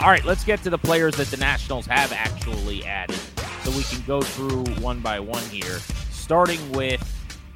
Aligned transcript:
All 0.00 0.08
right, 0.08 0.24
let's 0.24 0.44
get 0.44 0.62
to 0.62 0.70
the 0.70 0.78
players 0.78 1.14
that 1.16 1.26
the 1.26 1.36
Nationals 1.36 1.84
have 1.84 2.10
actually 2.10 2.86
added 2.86 3.18
so 3.62 3.70
we 3.72 3.82
can 3.82 4.02
go 4.06 4.22
through 4.22 4.64
one 4.80 5.00
by 5.00 5.20
one 5.20 5.42
here. 5.44 5.78
Starting 6.10 6.72
with 6.72 7.02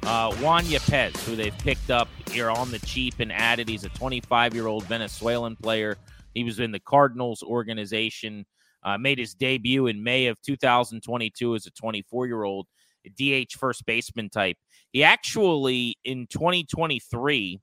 uh, 0.03 0.31
Juan 0.35 0.63
Yepez, 0.65 1.17
who 1.23 1.35
they've 1.35 1.57
picked 1.57 1.89
up 1.89 2.07
here 2.29 2.51
on 2.51 2.69
the 2.69 2.77
cheap 2.79 3.15
and 3.17 3.31
added. 3.31 3.67
He's 3.67 3.83
a 3.83 3.89
25 3.89 4.53
year 4.53 4.67
old 4.67 4.83
Venezuelan 4.83 5.55
player. 5.55 5.97
He 6.35 6.43
was 6.43 6.59
in 6.59 6.71
the 6.71 6.79
Cardinals 6.79 7.41
organization, 7.41 8.45
uh, 8.83 8.99
made 8.99 9.17
his 9.17 9.33
debut 9.33 9.87
in 9.87 10.03
May 10.03 10.27
of 10.27 10.39
2022 10.43 11.55
as 11.55 11.65
a 11.65 11.71
24 11.71 12.27
year 12.27 12.43
old 12.43 12.67
DH 13.19 13.53
first 13.57 13.87
baseman 13.87 14.29
type. 14.29 14.57
He 14.91 15.03
actually, 15.03 15.97
in 16.05 16.27
2023, 16.27 17.59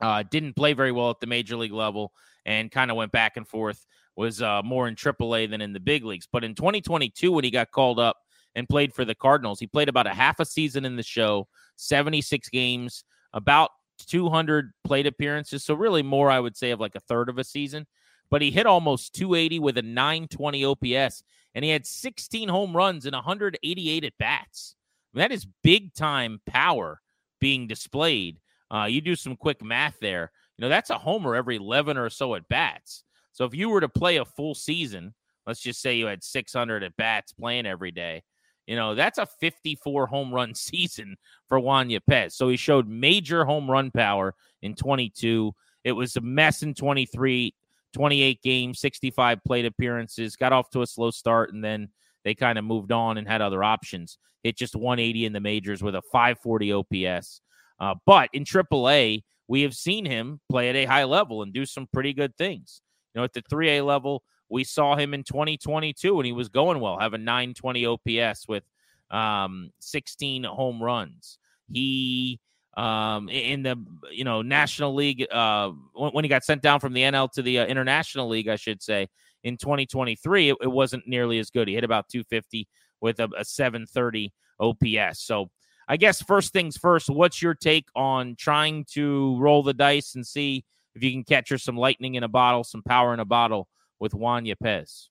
uh, 0.00 0.24
didn't 0.28 0.56
play 0.56 0.72
very 0.72 0.90
well 0.90 1.10
at 1.10 1.20
the 1.20 1.28
major 1.28 1.56
league 1.56 1.72
level 1.72 2.10
and 2.44 2.70
kind 2.70 2.90
of 2.90 2.96
went 2.96 3.12
back 3.12 3.36
and 3.36 3.46
forth. 3.46 3.86
Was 4.14 4.42
uh, 4.42 4.60
more 4.62 4.88
in 4.88 4.94
AAA 4.94 5.48
than 5.48 5.62
in 5.62 5.72
the 5.72 5.80
big 5.80 6.04
leagues. 6.04 6.28
But 6.30 6.44
in 6.44 6.54
2022, 6.54 7.32
when 7.32 7.44
he 7.44 7.50
got 7.50 7.70
called 7.70 7.98
up 7.98 8.18
and 8.54 8.68
played 8.68 8.92
for 8.92 9.06
the 9.06 9.14
Cardinals, 9.14 9.58
he 9.58 9.66
played 9.66 9.88
about 9.88 10.06
a 10.06 10.12
half 10.12 10.38
a 10.38 10.44
season 10.44 10.84
in 10.84 10.96
the 10.96 11.02
show, 11.02 11.48
76 11.76 12.50
games, 12.50 13.04
about 13.32 13.70
200 14.06 14.72
plate 14.84 15.06
appearances. 15.06 15.64
So 15.64 15.74
really 15.74 16.02
more, 16.02 16.30
I 16.30 16.40
would 16.40 16.56
say, 16.56 16.72
of 16.72 16.80
like 16.80 16.94
a 16.94 17.00
third 17.00 17.28
of 17.28 17.38
a 17.38 17.44
season. 17.44 17.86
But 18.30 18.42
he 18.42 18.50
hit 18.50 18.66
almost 18.66 19.14
280 19.14 19.58
with 19.58 19.78
a 19.78 19.82
920 19.82 20.64
OPS, 20.64 21.22
and 21.54 21.64
he 21.64 21.70
had 21.70 21.86
16 21.86 22.48
home 22.48 22.76
runs 22.76 23.04
and 23.04 23.14
188 23.14 24.04
at 24.04 24.18
bats. 24.18 24.74
I 25.12 25.18
mean, 25.18 25.20
that 25.22 25.34
is 25.34 25.46
big 25.62 25.92
time 25.94 26.40
power 26.46 27.00
being 27.40 27.66
displayed. 27.66 28.40
Uh, 28.70 28.86
you 28.86 29.02
do 29.02 29.16
some 29.16 29.36
quick 29.36 29.62
math 29.62 29.96
there. 30.00 30.32
You 30.56 30.62
know, 30.62 30.68
that's 30.68 30.90
a 30.90 30.98
homer 30.98 31.34
every 31.34 31.56
11 31.56 31.96
or 31.96 32.10
so 32.10 32.34
at 32.34 32.48
bats. 32.48 33.04
So 33.32 33.44
if 33.44 33.54
you 33.54 33.70
were 33.70 33.80
to 33.80 33.88
play 33.88 34.18
a 34.18 34.24
full 34.24 34.54
season, 34.54 35.14
let's 35.46 35.60
just 35.60 35.80
say 35.80 35.96
you 35.96 36.06
had 36.06 36.22
600 36.22 36.82
at 36.82 36.96
bats 36.96 37.32
playing 37.32 37.66
every 37.66 37.90
day, 37.90 38.22
you 38.66 38.76
know, 38.76 38.94
that's 38.94 39.18
a 39.18 39.26
54 39.26 40.06
home 40.06 40.32
run 40.32 40.54
season 40.54 41.16
for 41.48 41.58
Juan 41.58 41.88
Yepez. 41.88 42.32
So 42.32 42.48
he 42.48 42.56
showed 42.56 42.88
major 42.88 43.44
home 43.44 43.70
run 43.70 43.90
power 43.90 44.34
in 44.62 44.74
22. 44.74 45.52
It 45.84 45.92
was 45.92 46.16
a 46.16 46.20
mess 46.20 46.62
in 46.62 46.74
23, 46.74 47.54
28 47.92 48.42
games, 48.42 48.80
65 48.80 49.42
plate 49.44 49.66
appearances, 49.66 50.36
got 50.36 50.52
off 50.52 50.70
to 50.70 50.82
a 50.82 50.86
slow 50.86 51.10
start, 51.10 51.52
and 51.52 51.64
then 51.64 51.88
they 52.24 52.34
kind 52.34 52.58
of 52.58 52.64
moved 52.64 52.92
on 52.92 53.18
and 53.18 53.26
had 53.26 53.42
other 53.42 53.64
options. 53.64 54.18
Hit 54.42 54.56
just 54.56 54.76
180 54.76 55.26
in 55.26 55.32
the 55.32 55.40
majors 55.40 55.82
with 55.82 55.94
a 55.94 56.02
540 56.12 56.72
OPS. 56.72 57.40
Uh, 57.80 57.94
but 58.06 58.28
in 58.32 58.44
AAA, 58.44 59.22
we 59.48 59.62
have 59.62 59.74
seen 59.74 60.04
him 60.04 60.40
play 60.50 60.68
at 60.68 60.76
a 60.76 60.84
high 60.84 61.04
level 61.04 61.42
and 61.42 61.52
do 61.52 61.66
some 61.66 61.86
pretty 61.92 62.12
good 62.12 62.36
things. 62.36 62.80
You 63.14 63.20
know, 63.20 63.24
at 63.24 63.32
the 63.32 63.42
3A 63.42 63.84
level, 63.84 64.22
we 64.48 64.64
saw 64.64 64.96
him 64.96 65.14
in 65.14 65.24
2022 65.24 66.18
and 66.18 66.26
he 66.26 66.32
was 66.32 66.48
going 66.48 66.80
well, 66.80 66.98
have 66.98 67.14
a 67.14 67.18
920 67.18 67.86
OPS 67.86 68.46
with 68.48 68.64
um, 69.10 69.70
16 69.80 70.44
home 70.44 70.82
runs. 70.82 71.38
He 71.70 72.40
um, 72.74 73.28
in 73.28 73.62
the 73.62 73.76
you 74.10 74.24
know 74.24 74.40
National 74.42 74.94
League 74.94 75.26
uh, 75.30 75.70
when 75.94 76.24
he 76.24 76.28
got 76.28 76.44
sent 76.44 76.62
down 76.62 76.80
from 76.80 76.94
the 76.94 77.02
NL 77.02 77.30
to 77.32 77.42
the 77.42 77.60
uh, 77.60 77.66
International 77.66 78.28
League, 78.28 78.48
I 78.48 78.56
should 78.56 78.82
say, 78.82 79.08
in 79.44 79.56
2023, 79.56 80.50
it, 80.50 80.56
it, 80.62 80.66
wasn't 80.68 81.06
nearly 81.06 81.38
as 81.38 81.50
good. 81.50 81.68
He 81.68 81.74
hit 81.74 81.84
about 81.84 82.08
250 82.08 82.66
with 83.00 83.20
a, 83.20 83.28
a 83.36 83.44
730 83.44 84.32
OPS. 84.58 85.20
So 85.20 85.50
I 85.88 85.96
guess 85.96 86.22
first 86.22 86.52
things 86.52 86.76
first, 86.76 87.08
what's 87.08 87.42
your 87.42 87.54
take 87.54 87.88
on 87.94 88.36
trying 88.36 88.84
to 88.92 89.36
roll 89.38 89.62
the 89.62 89.74
dice 89.74 90.14
and 90.14 90.26
see 90.26 90.64
if 90.94 91.02
you 91.02 91.10
can 91.10 91.24
catch 91.24 91.50
her 91.50 91.58
some 91.58 91.76
lightning 91.76 92.14
in 92.14 92.22
a 92.22 92.28
bottle, 92.28 92.64
some 92.64 92.82
power 92.82 93.14
in 93.14 93.20
a 93.20 93.24
bottle 93.24 93.68
with 93.98 94.14
Juan 94.14 94.44
Yepez? 94.44 95.08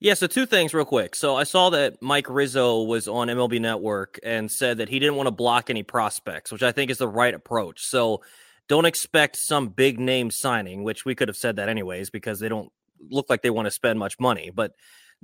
Yeah, 0.00 0.14
so 0.14 0.26
two 0.26 0.46
things 0.46 0.74
real 0.74 0.84
quick. 0.84 1.14
So 1.14 1.36
I 1.36 1.44
saw 1.44 1.70
that 1.70 2.02
Mike 2.02 2.28
Rizzo 2.28 2.82
was 2.82 3.06
on 3.06 3.28
MLB 3.28 3.60
Network 3.60 4.18
and 4.24 4.50
said 4.50 4.78
that 4.78 4.88
he 4.88 4.98
didn't 4.98 5.14
want 5.14 5.28
to 5.28 5.32
block 5.32 5.70
any 5.70 5.84
prospects, 5.84 6.50
which 6.50 6.64
I 6.64 6.72
think 6.72 6.90
is 6.90 6.98
the 6.98 7.06
right 7.06 7.32
approach. 7.32 7.86
So 7.86 8.22
don't 8.68 8.84
expect 8.84 9.36
some 9.36 9.68
big 9.68 10.00
name 10.00 10.32
signing, 10.32 10.82
which 10.82 11.04
we 11.04 11.14
could 11.14 11.28
have 11.28 11.36
said 11.36 11.56
that 11.56 11.68
anyways 11.68 12.10
because 12.10 12.40
they 12.40 12.48
don't 12.48 12.68
look 13.10 13.26
like 13.30 13.42
they 13.42 13.50
want 13.50 13.66
to 13.66 13.70
spend 13.70 13.98
much 13.98 14.18
money. 14.18 14.50
But 14.52 14.72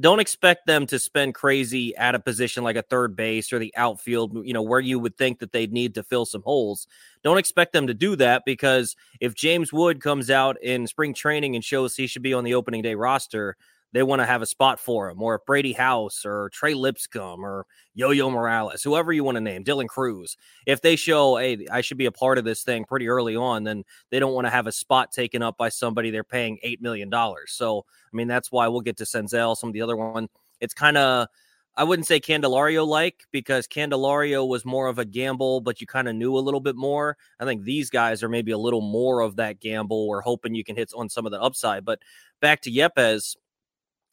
don't 0.01 0.21
expect 0.21 0.67
them 0.67 0.87
to 0.87 0.99
spend 0.99 1.35
crazy 1.35 1.97
at 1.97 2.15
a 2.15 2.21
position 2.21 2.63
like 2.63 2.77
a 2.77 2.83
third 2.83 3.17
base 3.17 3.53
or 3.53 3.59
the 3.59 3.75
outfield, 3.77 4.47
you 4.47 4.53
know, 4.53 4.63
where 4.63 4.81
you 4.81 4.99
would 4.99 5.17
think 5.17 5.41
that 5.41 5.53
they'd 5.53 5.73
need 5.73 5.95
to 5.95 6.05
fill 6.05 6.25
some 6.25 6.43
holes. 6.43 6.87
Don't 7.25 7.39
expect 7.39 7.73
them 7.73 7.89
to 7.89 7.95
do 7.95 8.15
that 8.17 8.45
because 8.47 8.95
if 9.21 9.35
James 9.35 9.73
Wood 9.73 10.01
comes 10.01 10.31
out 10.31 10.63
in 10.63 10.87
spring 10.87 11.15
training 11.15 11.57
and 11.57 11.65
shows 11.65 11.97
he 11.97 12.07
should 12.07 12.23
be 12.23 12.35
on 12.35 12.45
the 12.45 12.55
opening 12.55 12.83
day 12.83 12.95
roster, 12.95 13.57
they 13.93 14.03
want 14.03 14.21
to 14.21 14.27
have 14.27 14.43
a 14.43 14.47
spot 14.47 14.79
for 14.79 15.09
him, 15.09 15.23
or 15.23 15.43
Brady 15.47 15.73
House 15.73 16.25
or 16.25 16.51
Trey 16.53 16.75
Lipscomb 16.75 17.45
or 17.45 17.67
Yo 17.95 18.11
Yo 18.11 18.31
Morales, 18.31 18.83
whoever 18.83 19.13
you 19.13 19.25
want 19.25 19.37
to 19.37 19.41
name, 19.41 19.65
Dylan 19.65 19.89
Crews, 19.89 20.37
if 20.67 20.81
they 20.83 20.97
show, 20.97 21.37
hey, 21.37 21.67
I 21.71 21.81
should 21.81 21.99
be 21.99 22.07
a 22.07 22.13
part 22.13 22.39
of 22.39 22.45
this 22.45 22.63
thing 22.63 22.85
pretty 22.85 23.09
early 23.09 23.35
on, 23.35 23.65
then 23.65 23.85
they 24.11 24.21
don't 24.21 24.35
want 24.35 24.47
to 24.47 24.51
have 24.51 24.67
a 24.67 24.73
spot 24.73 25.11
taken 25.13 25.43
up 25.43 25.57
by 25.57 25.69
somebody 25.69 26.11
they're 26.11 26.25
paying 26.25 26.59
$8 26.65 26.81
million. 26.81 27.11
So, 27.47 27.85
I 28.13 28.17
mean, 28.17 28.29
that's 28.29 28.53
why 28.53 28.69
we'll 28.69 28.83
get 28.83 28.99
to 28.99 29.05
Senzel, 29.05 29.57
some 29.57 29.71
of 29.71 29.75
the 29.75 29.83
other 29.83 29.97
one. 29.97 30.29
It's 30.61 30.75
kind 30.75 30.97
of, 30.97 31.29
I 31.77 31.85
wouldn't 31.85 32.09
say 32.09 32.19
Candelario 32.19 32.85
like 32.85 33.23
because 33.31 33.69
Candelario 33.69 34.47
was 34.47 34.65
more 34.65 34.89
of 34.89 34.99
a 34.99 35.05
gamble, 35.05 35.61
but 35.61 35.81
you 35.81 35.87
kind 35.87 36.09
of 36.09 36.17
knew 36.17 36.37
a 36.37 36.41
little 36.41 36.59
bit 36.59 36.75
more. 36.75 37.17
I 37.39 37.45
think 37.45 37.63
these 37.63 37.89
guys 37.89 38.23
are 38.25 38.29
maybe 38.29 38.51
a 38.51 38.59
little 38.59 38.81
more 38.81 39.21
of 39.21 39.37
that 39.37 39.61
gamble. 39.61 40.09
We're 40.09 40.21
hoping 40.21 40.57
you 40.57 40.65
can 40.65 40.75
hit 40.75 40.91
on 40.97 41.09
some 41.09 41.25
of 41.25 41.31
the 41.31 41.41
upside. 41.41 41.85
But 41.85 42.01
back 42.41 42.63
to 42.63 42.71
Yepez, 42.73 43.37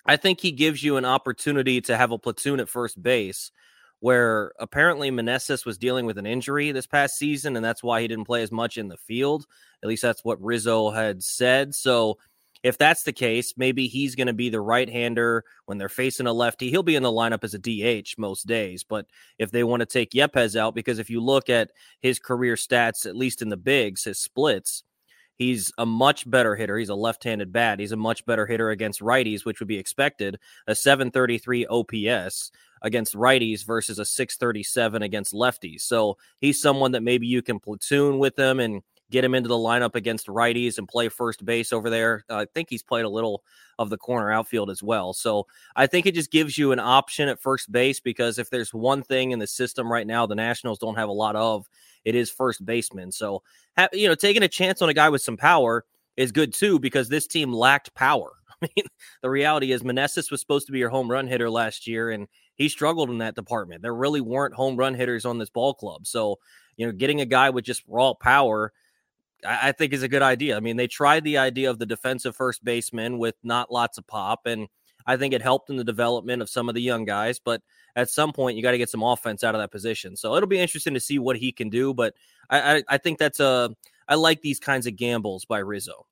I 0.06 0.18
think 0.18 0.40
he 0.40 0.52
gives 0.52 0.84
you 0.84 0.98
an 0.98 1.06
opportunity 1.06 1.82
to 1.82 1.98
have 1.98 2.12
a 2.12 2.20
platoon 2.20 2.60
at 2.60 2.70
first 2.70 3.02
base 3.02 3.52
where 4.00 4.52
apparently 4.60 5.10
Meneses 5.10 5.66
was 5.66 5.78
dealing 5.78 6.06
with 6.06 6.18
an 6.18 6.26
injury 6.26 6.72
this 6.72 6.86
past 6.86 7.18
season, 7.18 7.56
and 7.56 7.66
that's 7.66 7.82
why 7.82 8.02
he 8.02 8.08
didn't 8.08 8.26
play 8.26 8.44
as 8.44 8.52
much 8.52 8.78
in 8.78 8.88
the 8.88 8.98
field. 8.98 9.46
At 9.82 9.90
least 9.90 10.04
that's 10.04 10.24
what 10.24 10.42
Rizzo 10.42 10.92
had 10.92 11.24
said. 11.24 11.74
So 11.74 12.18
if 12.62 12.78
that's 12.78 13.04
the 13.04 13.14
case, 13.14 13.54
maybe 13.58 13.88
he's 13.88 14.16
going 14.16 14.28
to 14.28 14.34
be 14.34 14.50
the 14.50 14.62
right 14.62 14.90
hander 14.90 15.44
when 15.66 15.78
they're 15.78 15.90
facing 15.90 16.28
a 16.28 16.34
lefty. 16.34 16.70
He'll 16.70 16.84
be 16.84 16.96
in 16.96 17.04
the 17.04 17.12
lineup 17.12 17.44
as 17.44 17.54
a 17.54 17.60
DH 17.60 18.16
most 18.18 18.48
days. 18.48 18.84
But 18.84 19.06
if 19.40 19.52
they 19.52 19.64
want 19.64 19.82
to 19.82 19.86
take 19.86 20.12
Yepez 20.12 20.56
out, 20.56 20.76
because 20.76 21.00
if 21.00 21.10
you 21.10 21.22
look 21.22 21.50
at 21.50 21.72
his 22.02 22.20
career 22.20 22.56
stats, 22.56 23.06
at 23.06 23.16
least 23.16 23.42
in 23.42 23.50
the 23.50 23.58
bigs, 23.58 24.04
his 24.04 24.20
splits, 24.20 24.84
He's 25.38 25.72
a 25.78 25.86
much 25.86 26.30
better 26.30 26.56
hitter. 26.56 26.78
He's 26.78 26.90
a 26.90 26.96
left-handed 26.96 27.52
bat. 27.52 27.80
He's 27.80 27.92
a 27.92 27.98
much 27.98 28.26
better 28.26 28.46
hitter 28.46 28.70
against 28.70 29.02
righties, 29.02 29.46
which 29.46 29.60
would 29.60 29.68
be 29.68 29.78
expected. 29.78 30.40
A 30.68 30.76
733 30.76 31.66
OPS 31.68 32.52
against 32.82 33.16
righties 33.16 33.66
versus 33.66 34.00
a 34.00 34.06
637 34.06 35.02
against 35.02 35.34
lefties. 35.34 35.82
So 35.82 36.18
he's 36.40 36.62
someone 36.62 36.92
that 36.92 37.04
maybe 37.04 37.28
you 37.28 37.42
can 37.42 37.60
platoon 37.60 38.20
with 38.20 38.38
him 38.38 38.60
and 38.60 38.82
get 39.16 39.24
him 39.24 39.34
into 39.34 39.48
the 39.48 39.56
lineup 39.56 39.96
against 39.96 40.28
righties 40.28 40.78
and 40.78 40.90
play 40.90 41.08
first 41.08 41.46
base 41.46 41.72
over 41.72 41.90
there. 41.90 42.26
Uh, 42.30 42.40
I 42.40 42.46
think 42.54 42.70
he's 42.70 42.84
played 42.84 43.06
a 43.06 43.10
little 43.10 43.44
of 43.80 43.90
the 43.90 43.98
corner 43.98 44.30
outfield 44.30 44.70
as 44.70 44.84
well. 44.84 45.14
So 45.14 45.48
I 45.74 45.88
think 45.88 46.06
it 46.06 46.16
just 46.16 46.32
gives 46.32 46.58
you 46.58 46.74
an 46.74 46.80
option 46.80 47.30
at 47.30 47.40
first 47.40 47.72
base 47.72 48.02
because 48.02 48.38
if 48.40 48.50
there's 48.50 48.74
one 48.74 49.04
thing 49.04 49.32
in 49.32 49.40
the 49.40 49.48
system 49.48 49.90
right 49.90 50.06
now, 50.06 50.26
the 50.26 50.36
Nationals 50.36 50.80
don't 50.80 50.98
have 50.98 51.08
a 51.08 51.14
lot 51.14 51.38
of, 51.38 51.66
it 52.04 52.14
is 52.14 52.30
first 52.30 52.66
baseman. 52.66 53.10
So, 53.10 53.42
you 53.94 54.10
know, 54.10 54.16
taking 54.16 54.44
a 54.44 54.50
chance 54.50 54.82
on 54.82 54.90
a 54.90 54.94
guy 54.94 55.08
with 55.08 55.22
some 55.22 55.38
power 55.38 55.86
is 56.18 56.34
good 56.34 56.54
too 56.54 56.78
because 56.78 57.08
this 57.08 57.26
team 57.26 57.54
lacked 57.54 57.96
power. 57.96 58.34
I 58.62 58.68
mean, 58.76 58.86
the 59.22 59.30
reality 59.30 59.72
is 59.72 59.82
Meneses 59.82 60.30
was 60.30 60.42
supposed 60.42 60.66
to 60.66 60.74
be 60.74 60.80
your 60.80 60.90
home 60.90 61.10
run 61.10 61.28
hitter 61.28 61.50
last 61.50 61.88
year, 61.88 62.12
and 62.12 62.28
he 62.56 62.68
struggled 62.68 63.10
in 63.10 63.20
that 63.20 63.36
department. 63.36 63.82
There 63.82 63.96
really 63.96 64.22
weren't 64.22 64.56
home 64.56 64.76
run 64.76 64.94
hitters 64.94 65.26
on 65.26 65.38
this 65.38 65.50
ball 65.50 65.74
club. 65.74 66.06
So, 66.06 66.40
you 66.76 66.86
know, 66.86 66.92
getting 66.92 67.22
a 67.22 67.26
guy 67.26 67.50
with 67.50 67.64
just 67.64 67.84
raw 67.88 68.14
power, 68.14 68.74
I, 69.46 69.70
I 69.70 69.72
think 69.72 69.94
is 69.94 70.04
a 70.04 70.08
good 70.08 70.22
idea. 70.22 70.58
I 70.58 70.60
mean, 70.60 70.78
they 70.78 70.88
tried 70.88 71.24
the 71.24 71.38
idea 71.38 71.70
of 71.70 71.80
the 71.80 71.86
defensive 71.86 72.36
first 72.36 72.64
baseman 72.64 73.18
with 73.18 73.36
not 73.44 73.72
lots 73.72 73.98
of 73.98 74.08
pop, 74.08 74.46
and 74.46 74.68
I 75.06 75.18
think 75.18 75.34
it 75.34 75.42
helped 75.42 75.70
in 75.70 75.78
the 75.78 75.84
development 75.84 76.42
of 76.42 76.50
some 76.50 76.70
of 76.70 76.76
the 76.76 76.82
young 76.82 77.06
guys. 77.06 77.40
But 77.40 77.62
at 77.96 78.10
some 78.10 78.34
point, 78.34 78.58
you 78.58 78.64
got 78.64 78.72
to 78.72 78.78
get 78.78 78.90
some 78.90 79.04
offense 79.04 79.44
out 79.44 79.56
of 79.56 79.62
that 79.62 79.72
position. 79.72 80.16
So 80.16 80.36
it'll 80.36 80.50
be 80.50 80.60
interesting 80.60 80.94
to 80.96 81.00
see 81.00 81.20
what 81.20 81.38
he 81.38 81.52
can 81.52 81.70
do. 81.70 81.94
But 81.94 82.16
I, 82.50 82.78
I, 82.78 82.84
I 82.90 82.98
think 82.98 83.20
that's 83.20 83.40
a 83.40 83.76
I 84.08 84.16
like 84.16 84.42
these 84.42 84.60
kinds 84.60 84.88
of 84.88 84.96
gambles 84.96 85.46
by 85.46 85.60
Rizzo. 85.60 86.06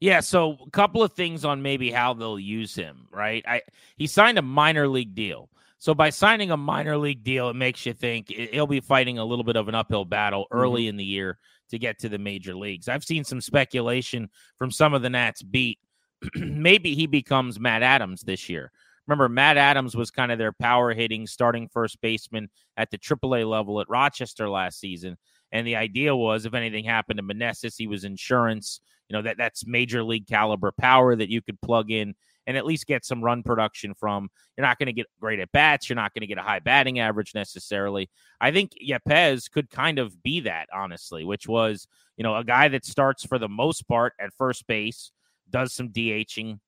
Yeah, 0.00 0.20
so 0.20 0.56
a 0.66 0.70
couple 0.70 1.02
of 1.02 1.12
things 1.12 1.44
on 1.44 1.60
maybe 1.60 1.90
how 1.90 2.14
they'll 2.14 2.38
use 2.38 2.74
him, 2.74 3.06
right? 3.12 3.44
I 3.46 3.62
he 3.96 4.06
signed 4.06 4.38
a 4.38 4.42
minor 4.42 4.88
league 4.88 5.14
deal. 5.14 5.50
So 5.78 5.94
by 5.94 6.10
signing 6.10 6.50
a 6.50 6.56
minor 6.58 6.98
league 6.98 7.22
deal, 7.22 7.48
it 7.48 7.56
makes 7.56 7.86
you 7.86 7.94
think 7.94 8.28
he'll 8.28 8.66
be 8.66 8.80
fighting 8.80 9.18
a 9.18 9.24
little 9.24 9.44
bit 9.44 9.56
of 9.56 9.68
an 9.68 9.74
uphill 9.74 10.04
battle 10.04 10.46
early 10.50 10.82
mm-hmm. 10.82 10.90
in 10.90 10.96
the 10.96 11.04
year 11.04 11.38
to 11.70 11.78
get 11.78 11.98
to 12.00 12.08
the 12.08 12.18
major 12.18 12.54
leagues. 12.54 12.88
I've 12.88 13.04
seen 13.04 13.24
some 13.24 13.40
speculation 13.40 14.28
from 14.58 14.70
some 14.70 14.94
of 14.94 15.02
the 15.02 15.10
Nats 15.10 15.42
beat. 15.42 15.78
maybe 16.34 16.94
he 16.94 17.06
becomes 17.06 17.58
Matt 17.58 17.82
Adams 17.82 18.22
this 18.22 18.48
year. 18.48 18.70
Remember, 19.06 19.28
Matt 19.28 19.56
Adams 19.56 19.96
was 19.96 20.10
kind 20.10 20.30
of 20.30 20.38
their 20.38 20.52
power 20.52 20.92
hitting 20.92 21.26
starting 21.26 21.68
first 21.68 22.00
baseman 22.00 22.48
at 22.76 22.90
the 22.90 22.98
AAA 22.98 23.48
level 23.48 23.80
at 23.80 23.88
Rochester 23.88 24.48
last 24.48 24.78
season. 24.78 25.16
And 25.52 25.66
the 25.66 25.76
idea 25.76 26.14
was 26.14 26.46
if 26.46 26.54
anything 26.54 26.84
happened 26.84 27.18
to 27.18 27.24
Meneses, 27.24 27.74
he 27.76 27.88
was 27.88 28.04
insurance 28.04 28.80
you 29.10 29.16
know 29.16 29.22
that 29.22 29.36
that's 29.36 29.66
major 29.66 30.02
league 30.04 30.28
caliber 30.28 30.72
power 30.72 31.16
that 31.16 31.28
you 31.28 31.42
could 31.42 31.60
plug 31.60 31.90
in 31.90 32.14
and 32.46 32.56
at 32.56 32.66
least 32.66 32.86
get 32.86 33.04
some 33.04 33.22
run 33.22 33.42
production 33.42 33.94
from. 33.94 34.28
You're 34.56 34.66
not 34.66 34.78
going 34.78 34.86
to 34.86 34.92
get 34.92 35.06
great 35.20 35.40
at 35.40 35.52
bats. 35.52 35.88
You're 35.88 35.96
not 35.96 36.14
going 36.14 36.22
to 36.22 36.26
get 36.26 36.38
a 36.38 36.42
high 36.42 36.58
batting 36.58 36.98
average 36.98 37.34
necessarily. 37.34 38.10
I 38.40 38.50
think 38.50 38.72
Yepez 38.82 39.50
could 39.50 39.70
kind 39.70 39.98
of 39.98 40.22
be 40.22 40.40
that, 40.40 40.68
honestly, 40.74 41.24
which 41.24 41.46
was, 41.46 41.86
you 42.16 42.24
know, 42.24 42.36
a 42.36 42.44
guy 42.44 42.68
that 42.68 42.84
starts 42.84 43.24
for 43.24 43.38
the 43.38 43.48
most 43.48 43.86
part 43.88 44.14
at 44.20 44.34
first 44.34 44.66
base, 44.66 45.12
does 45.50 45.72
some 45.72 45.90
DHing, 45.90 46.58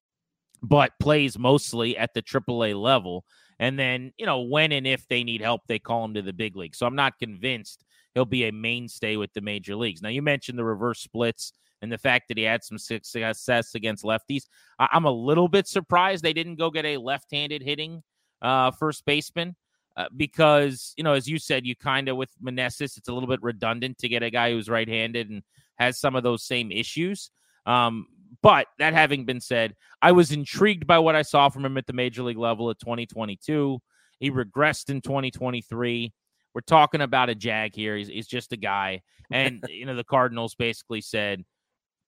but 0.63 0.93
plays 1.01 1.39
mostly 1.39 1.97
at 1.97 2.15
the 2.15 2.23
AAA 2.23 2.81
level. 2.81 3.25
And 3.59 3.79
then, 3.79 4.13
you 4.17 4.27
know, 4.27 4.41
when 4.41 4.73
and 4.73 4.87
if 4.87 5.07
they 5.09 5.25
need 5.25 5.41
help, 5.41 5.63
they 5.67 5.79
call 5.79 6.05
him 6.05 6.15
to 6.15 6.23
the 6.23 6.33
big 6.33 6.57
league. 6.57 6.75
So 6.75 6.87
I'm 6.87 6.97
not 6.97 7.19
convinced 7.19 7.85
he'll 8.15 8.25
be 8.25 8.45
a 8.45 8.53
mainstay 8.53 9.17
with 9.17 9.33
the 9.33 9.41
major 9.41 9.77
leagues. 9.77 10.03
Now, 10.03 10.09
you 10.09 10.23
mentioned 10.23 10.59
the 10.59 10.65
reverse 10.65 11.01
splits 11.01 11.53
and 11.83 11.93
the 11.93 11.99
fact 11.99 12.29
that 12.29 12.39
he 12.39 12.45
had 12.45 12.65
some 12.65 12.79
success 12.79 13.75
against 13.75 14.05
lefties. 14.05 14.45
I- 14.79 14.89
am 14.93 15.05
a 15.05 15.11
little 15.11 15.49
bit 15.49 15.67
surprised 15.67 16.23
they 16.23 16.33
didn't 16.33 16.57
go 16.57 16.71
get 16.71 16.87
a 16.87 16.97
left-handed 16.97 17.63
hitting 17.63 18.03
uh, 18.41 18.71
first 18.71 19.05
baseman. 19.05 19.57
Uh, 19.95 20.07
because 20.17 20.95
you 20.97 21.05
know, 21.05 21.13
as 21.13 21.29
you 21.29 21.39
said, 21.39 21.67
you 21.67 21.77
kind 21.77 22.09
of 22.09 22.17
with 22.17 22.31
Meneses, 22.43 22.97
it's 22.97 23.09
a 23.09 23.13
little 23.13 23.29
bit 23.29 23.43
redundant 23.43 23.99
to 23.99 24.09
get 24.09 24.23
a 24.23 24.31
guy 24.31 24.51
who's 24.51 24.71
right-handed 24.71 25.29
and 25.29 25.43
has 25.79 26.01
some 26.01 26.17
of 26.17 26.23
those 26.23 26.43
same 26.43 26.73
issues. 26.73 27.31
Um, 27.67 28.07
but 28.41 28.69
that 28.79 28.95
having 28.95 29.27
been 29.27 29.41
said, 29.41 29.77
I 30.01 30.13
was 30.13 30.33
intrigued 30.33 30.87
by 30.87 30.99
what 30.99 31.15
I 31.15 31.21
saw 31.21 31.51
from 31.51 31.67
him 31.67 31.77
at 31.77 31.87
the 31.87 31.93
major 31.93 32.23
league 32.23 32.39
level 32.39 32.71
at 32.71 32.79
2022. 32.79 33.81
He 34.19 34.31
regressed 34.31 34.89
in 34.89 35.03
2023. 35.03 36.13
We're 36.55 36.61
talking 36.63 37.03
about 37.03 37.29
a 37.29 37.35
jag 37.35 37.75
here. 37.75 37.97
He's, 37.97 38.09
he's 38.09 38.27
just 38.27 38.53
a 38.53 38.57
guy, 38.57 39.03
and 39.31 39.63
you 39.69 39.85
know 39.85 39.95
the 39.95 40.05
Cardinals 40.05 40.55
basically 40.55 41.03
said, 41.03 41.45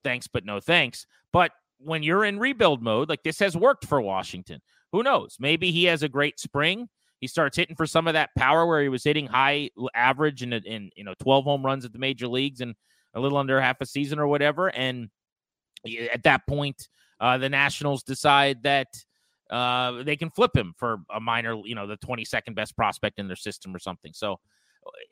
thanks, 0.04 0.28
but 0.28 0.44
no 0.44 0.60
thanks. 0.60 1.06
But 1.32 1.52
when 1.78 2.02
you're 2.02 2.24
in 2.24 2.38
rebuild 2.38 2.82
mode, 2.82 3.08
like 3.08 3.22
this 3.22 3.38
has 3.40 3.56
worked 3.56 3.86
for 3.86 4.00
Washington. 4.00 4.60
Who 4.92 5.02
knows? 5.02 5.36
Maybe 5.40 5.72
he 5.72 5.84
has 5.86 6.02
a 6.02 6.08
great 6.08 6.38
spring. 6.38 6.88
He 7.20 7.26
starts 7.26 7.56
hitting 7.56 7.74
for 7.74 7.86
some 7.86 8.06
of 8.06 8.14
that 8.14 8.30
power 8.36 8.66
where 8.66 8.82
he 8.82 8.88
was 8.88 9.02
hitting 9.02 9.26
high 9.26 9.70
average 9.94 10.42
in, 10.42 10.52
in 10.52 10.90
you 10.94 11.04
know 11.04 11.14
12 11.20 11.44
home 11.44 11.64
runs 11.64 11.84
at 11.84 11.92
the 11.92 11.98
major 11.98 12.28
leagues 12.28 12.60
and 12.60 12.74
a 13.14 13.20
little 13.20 13.38
under 13.38 13.60
half 13.60 13.80
a 13.80 13.86
season 13.86 14.18
or 14.18 14.26
whatever. 14.26 14.68
And 14.68 15.08
at 16.12 16.22
that 16.24 16.46
point, 16.46 16.88
uh, 17.20 17.38
the 17.38 17.48
Nationals 17.48 18.02
decide 18.02 18.62
that 18.64 18.88
uh, 19.50 20.02
they 20.02 20.16
can 20.16 20.30
flip 20.30 20.56
him 20.56 20.74
for 20.76 20.98
a 21.14 21.20
minor, 21.20 21.54
you 21.64 21.74
know, 21.74 21.86
the 21.86 21.96
22nd 21.98 22.54
best 22.54 22.76
prospect 22.76 23.18
in 23.18 23.26
their 23.26 23.36
system 23.36 23.74
or 23.74 23.78
something. 23.78 24.12
So 24.12 24.38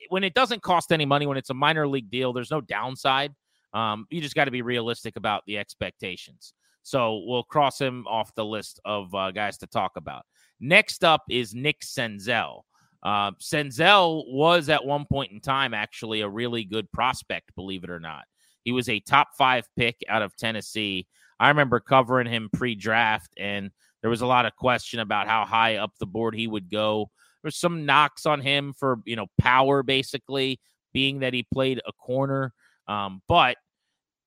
when 0.08 0.24
it 0.24 0.34
doesn't 0.34 0.62
cost 0.62 0.92
any 0.92 1.04
money, 1.04 1.26
when 1.26 1.36
it's 1.36 1.50
a 1.50 1.54
minor 1.54 1.86
league 1.86 2.10
deal, 2.10 2.32
there's 2.32 2.50
no 2.50 2.60
downside. 2.60 3.34
Um, 3.74 4.06
you 4.10 4.20
just 4.20 4.34
got 4.34 4.44
to 4.46 4.50
be 4.50 4.62
realistic 4.62 5.16
about 5.16 5.42
the 5.46 5.58
expectations. 5.58 6.54
So 6.82 7.22
we'll 7.26 7.44
cross 7.44 7.80
him 7.80 8.06
off 8.06 8.34
the 8.34 8.44
list 8.44 8.80
of 8.84 9.14
uh, 9.14 9.30
guys 9.30 9.58
to 9.58 9.66
talk 9.66 9.92
about. 9.96 10.24
Next 10.60 11.04
up 11.04 11.22
is 11.30 11.54
Nick 11.54 11.80
Senzel. 11.80 12.62
Uh, 13.02 13.32
Senzel 13.40 14.24
was 14.28 14.68
at 14.68 14.84
one 14.84 15.06
point 15.06 15.32
in 15.32 15.40
time 15.40 15.74
actually 15.74 16.20
a 16.20 16.28
really 16.28 16.64
good 16.64 16.90
prospect, 16.92 17.54
believe 17.54 17.84
it 17.84 17.90
or 17.90 18.00
not. 18.00 18.24
He 18.64 18.72
was 18.72 18.88
a 18.88 19.00
top 19.00 19.28
five 19.36 19.66
pick 19.76 19.96
out 20.08 20.22
of 20.22 20.36
Tennessee. 20.36 21.06
I 21.40 21.48
remember 21.48 21.80
covering 21.80 22.28
him 22.28 22.48
pre 22.52 22.76
draft, 22.76 23.32
and 23.36 23.70
there 24.00 24.10
was 24.10 24.20
a 24.20 24.26
lot 24.26 24.46
of 24.46 24.54
question 24.54 25.00
about 25.00 25.26
how 25.26 25.44
high 25.44 25.76
up 25.76 25.92
the 25.98 26.06
board 26.06 26.34
he 26.34 26.46
would 26.46 26.70
go. 26.70 27.10
There's 27.42 27.56
some 27.56 27.86
knocks 27.86 28.24
on 28.24 28.40
him 28.40 28.72
for, 28.72 29.00
you 29.04 29.16
know, 29.16 29.26
power 29.40 29.82
basically, 29.82 30.60
being 30.92 31.20
that 31.20 31.34
he 31.34 31.44
played 31.52 31.80
a 31.86 31.92
corner. 31.92 32.52
Um, 32.86 33.22
but 33.26 33.56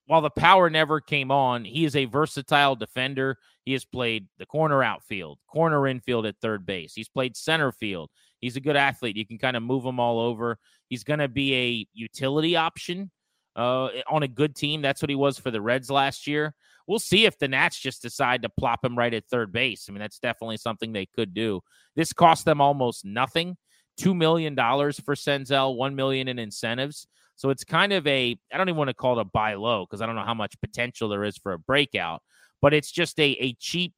while 0.08 0.22
the 0.22 0.30
power 0.30 0.70
never 0.70 1.02
came 1.02 1.32
on, 1.32 1.66
he 1.66 1.86
is 1.86 1.96
a 1.96 2.06
versatile 2.06 2.76
defender. 2.76 3.38
He 3.64 3.74
has 3.74 3.86
played 3.86 4.28
the 4.38 4.46
corner 4.46 4.84
outfield, 4.84 5.40
corner 5.48 5.88
infield 5.88 6.26
at 6.26 6.36
third 6.42 6.66
base. 6.66 6.94
He's 6.94 7.10
played 7.10 7.36
center 7.36 7.72
field. 7.72 8.12
He's 8.40 8.56
a 8.56 8.62
good 8.62 8.76
athlete. 8.76 9.18
You 9.18 9.26
can 9.26 9.40
kind 9.40 9.58
of 9.58 9.64
move 9.64 9.84
him 9.84 10.00
all 10.00 10.20
over. 10.20 10.60
He's 10.90 11.04
going 11.04 11.20
to 11.20 11.28
be 11.28 11.56
a 11.56 11.88
utility 11.94 12.56
option 12.56 13.10
uh, 13.56 13.90
on 14.08 14.24
a 14.24 14.28
good 14.28 14.56
team. 14.56 14.82
That's 14.82 15.02
what 15.02 15.10
he 15.10 15.16
was 15.16 15.40
for 15.40 15.50
the 15.50 15.62
Reds 15.62 15.90
last 15.90 16.28
year. 16.28 16.54
We'll 16.88 17.00
see 17.00 17.26
if 17.26 17.40
the 17.40 17.48
Nats 17.48 17.80
just 17.80 18.04
decide 18.04 18.44
to 18.44 18.50
plop 18.50 18.86
him 18.86 18.96
right 18.96 19.14
at 19.14 19.26
third 19.26 19.52
base. 19.52 19.88
I 19.90 19.92
mean, 19.92 20.02
that's 20.02 20.20
definitely 20.20 20.58
something 20.58 20.94
they 20.94 21.08
could 21.08 21.34
do. 21.34 21.62
This 21.96 22.14
cost 22.14 22.46
them 22.46 22.62
almost 22.62 23.04
nothing. 23.06 23.58
Two 23.98 24.14
million 24.14 24.56
dollars 24.56 25.00
for 25.00 25.16
Senzel, 25.16 25.76
one 25.76 25.96
million 25.96 26.28
in 26.28 26.40
incentives. 26.40 27.08
So 27.36 27.50
it's 27.50 27.64
kind 27.64 27.94
of 27.94 28.06
a, 28.08 28.38
I 28.54 28.58
don't 28.58 28.70
even 28.70 28.78
want 28.78 28.90
to 28.90 28.94
call 28.94 29.18
it 29.18 29.22
a 29.22 29.26
buy 29.26 29.56
low 29.56 29.86
because 29.86 30.02
I 30.02 30.06
don't 30.06 30.16
know 30.16 30.24
how 30.24 30.34
much 30.34 30.60
potential 30.62 31.10
there 31.10 31.24
is 31.24 31.38
for 31.38 31.54
a 31.54 31.60
breakout, 31.60 32.22
but 32.62 32.74
it's 32.74 32.92
just 32.92 33.20
a, 33.20 33.32
a 33.40 33.54
cheap 33.54 33.94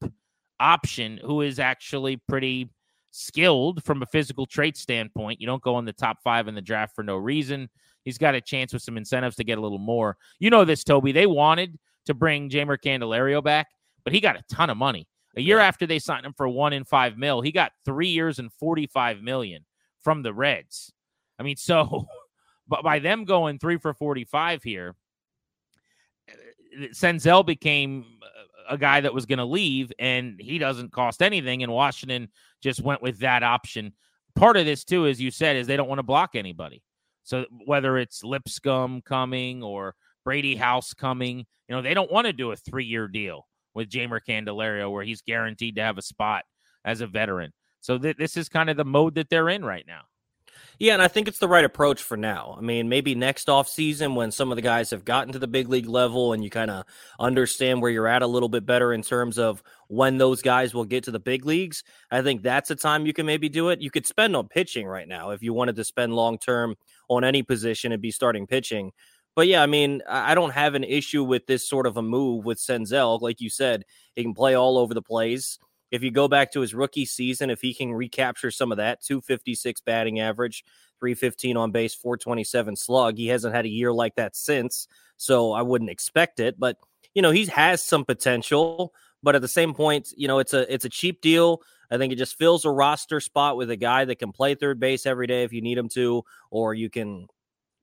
option 0.60 1.20
who 1.24 1.42
is 1.42 1.60
actually 1.60 2.16
pretty 2.28 2.68
skilled 3.10 3.82
from 3.84 4.02
a 4.02 4.06
physical 4.06 4.46
trait 4.46 4.76
standpoint. 4.76 5.40
You 5.40 5.46
don't 5.46 5.62
go 5.62 5.78
in 5.78 5.84
the 5.84 5.92
top 5.92 6.18
five 6.22 6.48
in 6.48 6.54
the 6.54 6.60
draft 6.60 6.94
for 6.94 7.04
no 7.04 7.16
reason. 7.16 7.68
He's 8.04 8.18
got 8.18 8.34
a 8.34 8.40
chance 8.40 8.72
with 8.72 8.82
some 8.82 8.96
incentives 8.96 9.36
to 9.36 9.44
get 9.44 9.58
a 9.58 9.60
little 9.60 9.78
more. 9.78 10.16
You 10.38 10.50
know 10.50 10.64
this, 10.64 10.82
Tobi. 10.84 11.12
They 11.12 11.26
wanted 11.26 11.78
to 12.06 12.14
bring 12.14 12.50
Jeimer 12.50 12.78
Candelario 12.78 13.42
back, 13.42 13.68
but 14.04 14.12
he 14.12 14.20
got 14.20 14.36
a 14.36 14.42
ton 14.50 14.70
of 14.70 14.76
money. 14.76 15.06
A 15.36 15.40
year 15.40 15.58
after 15.58 15.86
they 15.86 15.98
signed 15.98 16.26
him 16.26 16.32
for 16.36 16.48
one 16.48 16.72
in 16.72 16.84
five 16.84 17.16
mil, 17.16 17.40
he 17.40 17.52
got 17.52 17.72
three 17.84 18.08
years 18.08 18.38
and 18.38 18.52
45 18.54 19.22
million 19.22 19.64
from 20.02 20.22
the 20.22 20.32
Reds. 20.32 20.92
I 21.38 21.42
mean, 21.42 21.56
so 21.56 22.06
But 22.68 22.82
by 22.82 22.98
them 22.98 23.24
going 23.24 23.58
three 23.58 23.78
for 23.78 23.94
45 23.94 24.62
here, 24.62 24.94
eh, 26.28 26.32
eh, 26.82 26.86
Senzel 26.92 27.44
became 27.44 28.04
eh, 28.22 28.74
a 28.74 28.78
guy 28.78 29.00
that 29.00 29.14
was 29.14 29.26
going 29.26 29.38
to 29.38 29.44
leave, 29.44 29.90
and 29.98 30.38
he 30.38 30.58
doesn't 30.58 30.92
cost 30.92 31.22
anything. 31.22 31.62
And 31.62 31.72
Washington 31.72 32.28
just 32.62 32.82
went 32.82 33.02
with 33.02 33.18
that 33.20 33.42
option. 33.42 33.94
Part 34.36 34.58
of 34.58 34.66
this, 34.66 34.84
too, 34.84 35.06
as 35.06 35.20
you 35.20 35.30
said, 35.30 35.56
is 35.56 35.66
they 35.66 35.76
don't 35.76 35.88
want 35.88 35.98
to 35.98 36.04
block 36.04 36.36
anybody. 36.36 36.82
So 37.22 37.46
whether 37.64 37.96
it's 37.98 38.22
Lipscomb 38.22 39.02
coming 39.02 39.62
or 39.62 39.94
Brady 40.24 40.54
House 40.54 40.92
coming, 40.92 41.38
you 41.38 41.74
know, 41.74 41.82
they 41.82 41.94
don't 41.94 42.12
want 42.12 42.26
to 42.26 42.32
do 42.32 42.52
a 42.52 42.56
three 42.56 42.84
year 42.84 43.08
deal 43.08 43.46
with 43.74 43.90
Jeimer 43.90 44.20
Candelario 44.26 44.90
where 44.90 45.04
he's 45.04 45.22
guaranteed 45.22 45.76
to 45.76 45.82
have 45.82 45.98
a 45.98 46.02
spot 46.02 46.44
as 46.84 47.00
a 47.00 47.06
veteran. 47.06 47.52
So 47.80 47.98
th- 47.98 48.16
this 48.16 48.36
is 48.36 48.48
kind 48.48 48.70
of 48.70 48.76
the 48.76 48.84
mode 48.84 49.14
that 49.16 49.30
they're 49.30 49.48
in 49.48 49.64
right 49.64 49.84
now. 49.86 50.02
Yeah, 50.80 50.92
and 50.92 51.02
I 51.02 51.08
think 51.08 51.26
it's 51.26 51.40
the 51.40 51.48
right 51.48 51.64
approach 51.64 52.02
for 52.04 52.16
now. 52.16 52.54
I 52.56 52.60
mean, 52.60 52.88
maybe 52.88 53.16
next 53.16 53.48
off 53.48 53.68
season 53.68 54.14
when 54.14 54.30
some 54.30 54.52
of 54.52 54.56
the 54.56 54.62
guys 54.62 54.90
have 54.90 55.04
gotten 55.04 55.32
to 55.32 55.38
the 55.40 55.48
big 55.48 55.68
league 55.68 55.88
level 55.88 56.32
and 56.32 56.44
you 56.44 56.50
kind 56.50 56.70
of 56.70 56.84
understand 57.18 57.82
where 57.82 57.90
you're 57.90 58.06
at 58.06 58.22
a 58.22 58.28
little 58.28 58.48
bit 58.48 58.64
better 58.64 58.92
in 58.92 59.02
terms 59.02 59.38
of 59.38 59.60
when 59.88 60.18
those 60.18 60.40
guys 60.40 60.74
will 60.74 60.84
get 60.84 61.02
to 61.04 61.10
the 61.10 61.18
big 61.18 61.44
leagues. 61.44 61.82
I 62.12 62.22
think 62.22 62.42
that's 62.42 62.70
a 62.70 62.76
time 62.76 63.06
you 63.06 63.12
can 63.12 63.26
maybe 63.26 63.48
do 63.48 63.70
it. 63.70 63.80
You 63.80 63.90
could 63.90 64.06
spend 64.06 64.36
on 64.36 64.46
pitching 64.46 64.86
right 64.86 65.08
now 65.08 65.30
if 65.30 65.42
you 65.42 65.52
wanted 65.52 65.74
to 65.76 65.84
spend 65.84 66.14
long 66.14 66.38
term 66.38 66.76
on 67.08 67.24
any 67.24 67.42
position 67.42 67.90
and 67.90 68.00
be 68.00 68.12
starting 68.12 68.46
pitching. 68.46 68.92
But 69.34 69.48
yeah, 69.48 69.62
I 69.62 69.66
mean, 69.66 70.02
I 70.08 70.34
don't 70.36 70.50
have 70.50 70.74
an 70.74 70.84
issue 70.84 71.24
with 71.24 71.46
this 71.46 71.68
sort 71.68 71.86
of 71.86 71.96
a 71.96 72.02
move 72.02 72.44
with 72.44 72.58
Senzel. 72.58 73.20
Like 73.20 73.40
you 73.40 73.50
said, 73.50 73.84
he 74.14 74.22
can 74.22 74.34
play 74.34 74.54
all 74.54 74.78
over 74.78 74.94
the 74.94 75.02
place. 75.02 75.58
If 75.90 76.02
you 76.02 76.10
go 76.10 76.28
back 76.28 76.52
to 76.52 76.60
his 76.60 76.74
rookie 76.74 77.06
season, 77.06 77.50
if 77.50 77.60
he 77.60 77.72
can 77.74 77.92
recapture 77.92 78.50
some 78.50 78.72
of 78.72 78.78
that 78.78 79.02
256 79.02 79.80
batting 79.80 80.20
average, 80.20 80.64
315 81.00 81.56
on 81.56 81.70
base, 81.70 81.94
427 81.94 82.76
slug, 82.76 83.16
he 83.16 83.28
hasn't 83.28 83.54
had 83.54 83.64
a 83.64 83.70
year 83.70 83.92
like 83.92 84.16
that 84.16 84.36
since. 84.36 84.88
So 85.16 85.52
I 85.52 85.62
wouldn't 85.62 85.90
expect 85.90 86.40
it. 86.40 86.58
But, 86.58 86.76
you 87.14 87.22
know, 87.22 87.30
he 87.30 87.46
has 87.46 87.82
some 87.82 88.04
potential. 88.04 88.92
But 89.22 89.34
at 89.34 89.42
the 89.42 89.48
same 89.48 89.74
point, 89.74 90.12
you 90.16 90.28
know, 90.28 90.38
it's 90.38 90.54
a 90.54 90.72
it's 90.72 90.84
a 90.84 90.90
cheap 90.90 91.20
deal. 91.20 91.62
I 91.90 91.98
think 91.98 92.12
it 92.12 92.16
just 92.16 92.38
fills 92.38 92.64
a 92.64 92.70
roster 92.70 93.18
spot 93.18 93.56
with 93.56 93.70
a 93.70 93.76
guy 93.76 94.04
that 94.04 94.18
can 94.18 94.30
play 94.30 94.54
third 94.54 94.78
base 94.78 95.06
every 95.06 95.26
day 95.26 95.42
if 95.42 95.52
you 95.52 95.60
need 95.60 95.78
him 95.78 95.88
to, 95.90 96.22
or 96.50 96.74
you 96.74 96.90
can 96.90 97.26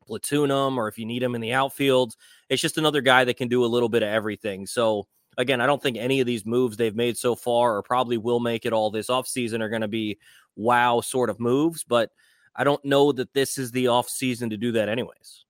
platoon 0.05 0.51
him, 0.51 0.77
or 0.77 0.87
if 0.87 0.97
you 0.97 1.05
need 1.05 1.23
him 1.23 1.35
in 1.35 1.41
the 1.41 1.53
outfield. 1.53 2.15
It's 2.47 2.61
just 2.61 2.77
another 2.77 3.01
guy 3.01 3.25
that 3.25 3.37
can 3.37 3.47
do 3.47 3.65
a 3.65 3.67
little 3.67 3.89
bit 3.89 4.03
of 4.03 4.09
everything. 4.09 4.67
So 4.67 5.07
again, 5.37 5.61
I 5.61 5.65
don't 5.65 5.81
think 5.81 5.97
any 5.97 6.19
of 6.19 6.27
these 6.27 6.45
moves 6.45 6.77
they've 6.77 6.95
made 6.95 7.17
so 7.17 7.35
far 7.35 7.75
or 7.75 7.83
probably 7.83 8.17
will 8.17 8.39
make 8.39 8.65
it 8.65 8.73
all 8.73 8.89
this 8.89 9.07
offseason 9.07 9.61
are 9.61 9.69
going 9.69 9.81
to 9.81 9.87
be 9.87 10.17
wow 10.55 11.01
sort 11.01 11.29
of 11.29 11.39
moves, 11.39 11.83
but 11.83 12.11
I 12.55 12.63
don't 12.63 12.83
know 12.85 13.11
that 13.11 13.33
this 13.33 13.57
is 13.57 13.71
the 13.71 13.85
offseason 13.85 14.49
to 14.51 14.57
do 14.57 14.71
that 14.73 14.89
anyways. 14.89 15.45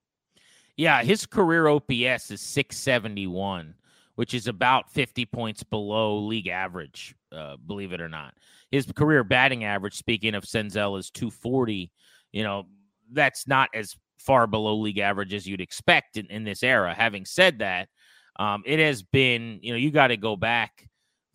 Yeah, 0.76 1.02
his 1.02 1.24
career 1.24 1.68
OPS 1.68 2.30
is 2.30 2.40
671, 2.40 3.74
which 4.16 4.34
is 4.34 4.46
about 4.46 4.92
50 4.92 5.24
points 5.26 5.62
below 5.62 6.18
league 6.18 6.48
average, 6.48 7.14
uh, 7.32 7.56
believe 7.56 7.92
it 7.92 8.00
or 8.00 8.08
not. 8.08 8.34
His 8.70 8.86
career 8.92 9.24
batting 9.24 9.64
average, 9.64 9.94
speaking 9.94 10.34
of 10.34 10.44
Senzel, 10.44 10.98
is 10.98 11.10
240. 11.10 11.90
You 12.32 12.42
know, 12.42 12.64
that's 13.12 13.46
not 13.46 13.70
as 13.72 13.96
far 14.18 14.46
below 14.46 14.76
league 14.76 14.98
average 14.98 15.32
as 15.32 15.46
you'd 15.46 15.60
expect 15.60 16.16
in, 16.16 16.26
in 16.26 16.44
this 16.44 16.62
era. 16.62 16.92
Having 16.92 17.26
said 17.26 17.60
that, 17.60 17.88
um, 18.38 18.62
it 18.66 18.78
has 18.78 19.02
been, 19.02 19.58
you 19.62 19.72
know, 19.72 19.78
you 19.78 19.90
got 19.90 20.08
to 20.08 20.16
go 20.16 20.36
back 20.36 20.88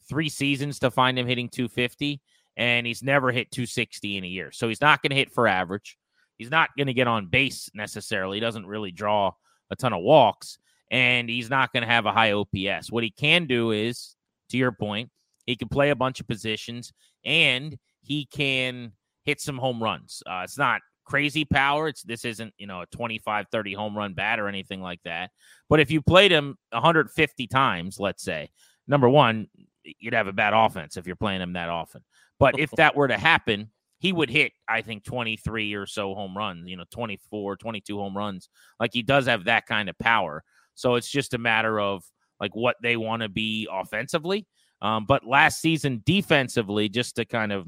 three 0.07 0.29
seasons 0.29 0.79
to 0.79 0.91
find 0.91 1.17
him 1.17 1.27
hitting 1.27 1.49
250, 1.49 2.21
and 2.57 2.85
he's 2.85 3.03
never 3.03 3.31
hit 3.31 3.51
260 3.51 4.17
in 4.17 4.23
a 4.23 4.27
year. 4.27 4.51
So 4.51 4.67
he's 4.67 4.81
not 4.81 5.01
going 5.01 5.11
to 5.11 5.15
hit 5.15 5.31
for 5.31 5.47
average. 5.47 5.97
He's 6.37 6.51
not 6.51 6.69
going 6.77 6.87
to 6.87 6.93
get 6.93 7.07
on 7.07 7.27
base 7.27 7.69
necessarily. 7.73 8.37
He 8.37 8.41
doesn't 8.41 8.65
really 8.65 8.91
draw 8.91 9.31
a 9.69 9.75
ton 9.75 9.93
of 9.93 10.01
walks, 10.01 10.57
and 10.89 11.29
he's 11.29 11.49
not 11.49 11.71
going 11.71 11.83
to 11.83 11.89
have 11.89 12.05
a 12.05 12.11
high 12.11 12.33
OPS. 12.33 12.91
What 12.91 13.03
he 13.03 13.11
can 13.11 13.45
do 13.45 13.71
is, 13.71 14.15
to 14.49 14.57
your 14.57 14.71
point, 14.71 15.09
he 15.45 15.55
can 15.55 15.69
play 15.69 15.89
a 15.89 15.95
bunch 15.95 16.19
of 16.19 16.27
positions 16.27 16.93
and 17.25 17.77
he 18.01 18.25
can 18.25 18.91
hit 19.23 19.41
some 19.41 19.57
home 19.57 19.81
runs. 19.81 20.23
Uh, 20.25 20.41
it's 20.43 20.57
not 20.57 20.81
crazy 21.11 21.43
power. 21.43 21.89
It's 21.89 22.03
this 22.03 22.23
isn't, 22.23 22.53
you 22.57 22.67
know, 22.67 22.81
a 22.81 22.85
25, 22.87 23.47
30 23.51 23.73
home 23.73 23.97
run 23.97 24.13
bat 24.13 24.39
or 24.39 24.47
anything 24.47 24.81
like 24.81 25.01
that. 25.03 25.31
But 25.67 25.81
if 25.81 25.91
you 25.91 26.01
played 26.01 26.31
him 26.31 26.55
150 26.69 27.47
times, 27.47 27.99
let's 27.99 28.23
say, 28.23 28.49
number 28.87 29.09
one, 29.09 29.47
you'd 29.83 30.13
have 30.13 30.27
a 30.27 30.33
bad 30.33 30.53
offense 30.53 30.95
if 30.95 31.05
you're 31.05 31.17
playing 31.17 31.41
him 31.41 31.53
that 31.53 31.67
often. 31.67 32.01
But 32.39 32.57
if 32.59 32.71
that 32.71 32.95
were 32.95 33.09
to 33.09 33.17
happen, 33.17 33.71
he 33.99 34.13
would 34.13 34.29
hit, 34.29 34.53
I 34.69 34.81
think, 34.81 35.03
23 35.03 35.73
or 35.73 35.85
so 35.85 36.15
home 36.15 36.35
runs, 36.35 36.69
you 36.69 36.77
know, 36.77 36.85
24, 36.91 37.57
22 37.57 37.97
home 37.97 38.17
runs. 38.17 38.47
Like 38.79 38.91
he 38.93 39.01
does 39.01 39.25
have 39.25 39.43
that 39.45 39.65
kind 39.65 39.89
of 39.89 39.99
power. 39.99 40.43
So 40.75 40.95
it's 40.95 41.11
just 41.11 41.33
a 41.33 41.37
matter 41.37 41.77
of 41.77 42.03
like 42.39 42.55
what 42.55 42.77
they 42.81 42.95
want 42.95 43.21
to 43.21 43.29
be 43.29 43.67
offensively. 43.69 44.47
Um, 44.81 45.05
but 45.05 45.27
last 45.27 45.59
season, 45.59 46.01
defensively, 46.05 46.87
just 46.87 47.17
to 47.17 47.25
kind 47.25 47.51
of 47.51 47.67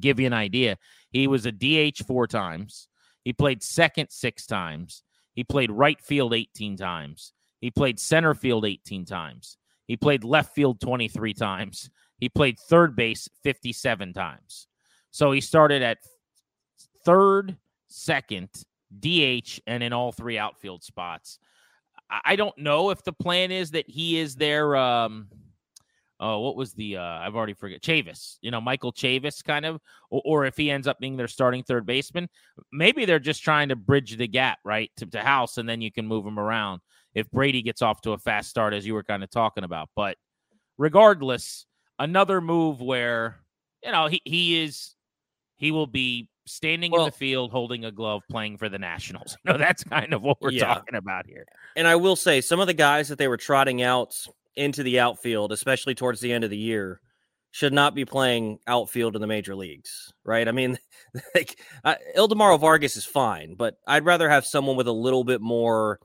give 0.00 0.18
you 0.18 0.26
an 0.26 0.32
idea, 0.32 0.76
he 1.14 1.28
was 1.28 1.46
a 1.46 1.52
DH 1.52 2.04
four 2.06 2.26
times. 2.26 2.88
He 3.24 3.32
played 3.32 3.62
second 3.62 4.10
six 4.10 4.46
times. 4.46 5.04
He 5.34 5.44
played 5.44 5.70
right 5.70 6.00
field 6.00 6.34
18 6.34 6.76
times. 6.76 7.32
He 7.60 7.70
played 7.70 8.00
center 8.00 8.34
field 8.34 8.66
18 8.66 9.04
times. 9.04 9.56
He 9.86 9.96
played 9.96 10.24
left 10.24 10.54
field 10.54 10.80
23 10.80 11.32
times. 11.32 11.88
He 12.18 12.28
played 12.28 12.58
third 12.58 12.96
base 12.96 13.28
57 13.44 14.12
times. 14.12 14.66
So 15.12 15.30
he 15.30 15.40
started 15.40 15.82
at 15.82 15.98
third, 17.04 17.56
second, 17.86 18.48
DH, 18.98 19.60
and 19.68 19.84
in 19.84 19.92
all 19.92 20.10
three 20.10 20.36
outfield 20.36 20.82
spots. 20.82 21.38
I 22.24 22.34
don't 22.34 22.56
know 22.58 22.90
if 22.90 23.04
the 23.04 23.12
plan 23.12 23.52
is 23.52 23.70
that 23.70 23.88
he 23.88 24.18
is 24.18 24.34
their 24.34 24.74
um, 24.76 25.28
oh, 26.24 26.40
what 26.40 26.56
was 26.56 26.72
the 26.72 26.96
uh, 26.96 27.02
I've 27.02 27.36
already 27.36 27.52
forget 27.52 27.82
Chavis, 27.82 28.38
you 28.40 28.50
know, 28.50 28.60
Michael 28.60 28.92
Chavis 28.92 29.44
kind 29.44 29.66
of, 29.66 29.78
or, 30.10 30.22
or, 30.24 30.44
if 30.46 30.56
he 30.56 30.70
ends 30.70 30.88
up 30.88 30.98
being 30.98 31.16
their 31.16 31.28
starting 31.28 31.62
third 31.62 31.84
baseman, 31.84 32.28
maybe 32.72 33.04
they're 33.04 33.18
just 33.18 33.42
trying 33.44 33.68
to 33.68 33.76
bridge 33.76 34.16
the 34.16 34.26
gap, 34.26 34.58
right, 34.64 34.90
to, 34.96 35.06
to 35.06 35.20
House, 35.20 35.58
and 35.58 35.68
then 35.68 35.82
you 35.82 35.92
can 35.92 36.06
move 36.06 36.26
him 36.26 36.38
around 36.38 36.80
if 37.14 37.30
Brady 37.30 37.60
gets 37.60 37.82
off 37.82 38.00
to 38.02 38.12
a 38.12 38.18
fast 38.18 38.48
start, 38.48 38.72
as 38.72 38.86
you 38.86 38.94
were 38.94 39.02
kind 39.02 39.22
of 39.22 39.30
talking 39.30 39.64
about. 39.64 39.90
But 39.94 40.16
regardless, 40.78 41.66
another 41.98 42.40
move 42.40 42.80
where 42.80 43.40
you 43.84 43.92
know 43.92 44.06
he 44.06 44.22
he 44.24 44.62
is 44.62 44.94
he 45.56 45.72
will 45.72 45.86
be 45.86 46.28
standing 46.46 46.90
well, 46.90 47.02
in 47.02 47.06
the 47.10 47.16
field 47.16 47.50
holding 47.50 47.84
a 47.84 47.92
glove 47.92 48.22
playing 48.30 48.56
for 48.56 48.70
the 48.70 48.78
Nationals. 48.78 49.36
You 49.44 49.52
know, 49.52 49.58
that's 49.58 49.84
kind 49.84 50.14
of 50.14 50.22
what 50.22 50.40
we're 50.40 50.52
yeah. 50.52 50.64
talking 50.64 50.94
about 50.94 51.26
here. 51.26 51.44
And 51.76 51.86
I 51.86 51.96
will 51.96 52.16
say 52.16 52.40
some 52.40 52.60
of 52.60 52.66
the 52.66 52.74
guys 52.74 53.08
that 53.08 53.18
they 53.18 53.28
were 53.28 53.36
trotting 53.36 53.82
out 53.82 54.16
into 54.56 54.82
the 54.82 55.00
outfield, 55.00 55.52
especially 55.52 55.94
towards 55.94 56.20
the 56.20 56.32
end 56.32 56.44
of 56.44 56.50
the 56.50 56.56
year, 56.56 57.00
should 57.54 57.72
not 57.72 57.94
be 57.94 58.04
playing 58.04 58.58
outfield 58.66 59.14
in 59.14 59.20
the 59.20 59.28
major 59.28 59.54
leagues, 59.54 60.12
right? 60.24 60.48
I 60.48 60.50
mean, 60.50 60.76
like 61.36 61.56
uh, 61.84 61.94
Ildemaro 62.16 62.58
Vargas 62.58 62.96
is 62.96 63.04
fine, 63.04 63.54
but 63.54 63.76
I'd 63.86 64.04
rather 64.04 64.28
have 64.28 64.44
someone 64.44 64.74
with 64.74 64.88
a 64.88 64.92
little 64.92 65.22
bit 65.22 65.40
more. 65.40 66.00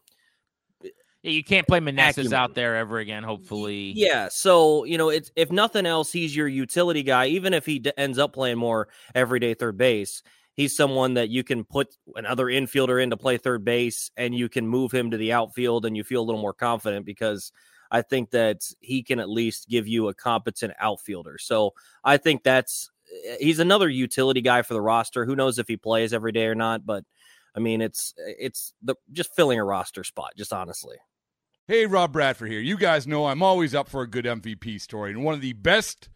Yeah, 1.24 1.32
you 1.32 1.44
can't 1.44 1.68
play 1.68 1.80
Meneses 1.80 2.34
out 2.34 2.54
there 2.54 2.78
ever 2.78 3.00
again. 3.00 3.24
Hopefully, 3.24 3.94
yeah. 3.96 4.30
So 4.30 4.84
you 4.84 5.00
know, 5.00 5.10
it's 5.10 5.32
if 5.36 5.52
nothing 5.52 5.88
else, 5.88 6.12
he's 6.12 6.36
your 6.36 6.48
utility 6.48 7.02
guy. 7.02 7.26
Even 7.28 7.56
if 7.56 7.66
he 7.66 7.80
d- 7.80 7.94
ends 7.98 8.20
up 8.20 8.32
playing 8.32 8.60
more 8.60 8.88
everyday 9.16 9.56
third 9.56 9.76
base, 9.76 10.22
he's 10.54 10.78
someone 10.78 11.16
that 11.16 11.30
you 11.30 11.44
can 11.44 11.64
put 11.64 11.88
another 12.16 12.46
infielder 12.46 13.02
in 13.02 13.10
to 13.10 13.18
play 13.18 13.38
third 13.38 13.66
base, 13.66 14.12
and 14.16 14.36
you 14.36 14.50
can 14.50 14.68
move 14.68 14.92
him 14.92 15.10
to 15.12 15.18
the 15.18 15.34
outfield, 15.34 15.86
and 15.86 15.98
you 15.98 16.04
feel 16.04 16.22
a 16.22 16.28
little 16.28 16.42
more 16.42 16.54
confident 16.54 17.08
because 17.08 17.52
I 17.92 18.02
think 18.02 18.32
that 18.32 18.62
he 18.80 19.04
can 19.04 19.20
at 19.20 19.30
least 19.30 19.68
give 19.68 19.88
you 19.88 20.08
a 20.08 20.14
competent 20.14 20.74
outfielder. 20.80 21.38
So 21.40 21.74
I 22.04 22.18
think 22.18 22.44
that's 22.44 22.92
eh, 23.28 23.38
he's 23.40 23.60
another 23.60 23.90
utility 23.90 24.42
guy 24.42 24.62
for 24.62 24.74
the 24.74 24.82
roster. 24.82 25.26
Who 25.26 25.36
knows 25.36 25.60
if 25.60 25.68
he 25.68 25.78
plays 25.78 26.14
every 26.14 26.32
day 26.32 26.46
or 26.46 26.56
not? 26.56 26.86
But 26.86 27.04
I 27.56 27.60
mean, 27.60 27.82
it's 27.82 28.14
it's 28.18 28.74
the 28.82 28.96
just 29.12 29.36
filling 29.36 29.60
a 29.60 29.64
roster 29.64 30.04
spot. 30.04 30.34
Just 30.38 30.54
honestly. 30.54 30.98
Hey, 31.68 31.86
Rob 31.86 32.12
Bradford 32.12 32.50
here. 32.50 32.62
You 32.62 32.78
guys 32.78 33.06
know 33.06 33.28
I'm 33.28 33.44
always 33.44 33.76
up 33.76 33.90
for 33.90 34.02
a 34.02 34.08
good 34.08 34.26
MVP 34.26 34.82
story, 34.82 35.12
and 35.12 35.24
one 35.24 35.36
of 35.36 35.42
the 35.42 35.54
best 35.54 36.10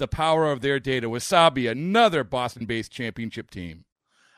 the 0.00 0.08
power 0.08 0.50
of 0.50 0.60
their 0.60 0.80
data. 0.80 1.08
Wasabi, 1.08 1.70
another 1.70 2.24
Boston 2.24 2.66
based 2.66 2.90
championship 2.90 3.50
team. 3.50 3.84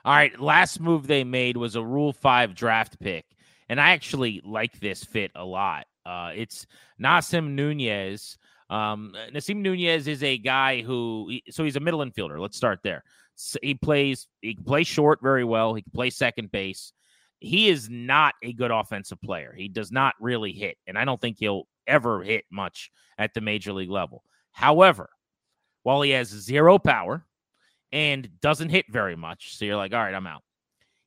All 0.05 0.15
right, 0.15 0.39
last 0.39 0.81
move 0.81 1.07
they 1.07 1.25
made 1.25 1.57
was 1.57 1.77
a 1.77 1.85
Rule 1.85 2.13
5 2.13 2.55
draft 2.55 3.01
pick. 3.01 3.25
And 3.69 3.81
I 3.81 3.91
actually 3.91 4.43
like 4.45 4.79
this 4.81 5.05
fit 5.05 5.31
a 5.35 5.45
lot. 5.45 5.87
Uh, 6.05 6.33
it's 6.35 6.67
Nasim 7.01 7.53
Nunez. 7.53 8.37
Um, 8.69 9.15
Nasim 9.33 9.57
Nunez 9.57 10.09
is 10.09 10.23
a 10.23 10.37
guy 10.37 10.83
who, 10.83 11.39
so 11.51 11.65
he's 11.65 11.77
a 11.77 11.81
middle 11.81 12.01
infielder. 12.01 12.39
Let's 12.39 12.57
start 12.57 12.81
there. 12.83 13.05
So 13.37 13.59
he 13.63 13.75
plays, 13.75 14.27
he 14.43 14.57
can 14.57 14.65
play 14.65 14.83
short 14.83 15.21
very 15.23 15.45
well. 15.45 15.75
He 15.75 15.83
can 15.83 15.93
play 15.93 16.11
second 16.11 16.51
base. 16.51 16.93
He 17.39 17.69
is 17.69 17.89
not 17.89 18.35
a 18.43 18.53
good 18.53 18.71
offensive 18.71 19.21
player. 19.21 19.55
He 19.57 19.69
does 19.69 19.91
not 19.91 20.15
really 20.21 20.53
hit, 20.53 20.77
and 20.87 20.97
I 20.97 21.05
don't 21.05 21.21
think 21.21 21.39
he'll 21.39 21.65
ever 21.89 22.23
hit 22.23 22.45
much 22.53 22.91
at 23.19 23.35
the 23.35 23.41
major 23.41 23.73
league 23.73 23.91
level. 23.91 24.23
However, 24.53 25.11
while 25.83 26.03
he 26.03 26.11
has 26.11 26.29
zero 26.29 26.79
power 26.79 27.27
and 27.93 28.29
doesn't 28.41 28.71
hit 28.71 28.87
very 28.91 29.17
much, 29.17 29.57
so 29.57 29.65
you're 29.65 29.77
like, 29.77 29.93
all 29.93 30.03
right, 30.03 30.15
I'm 30.15 30.27
out. 30.27 30.43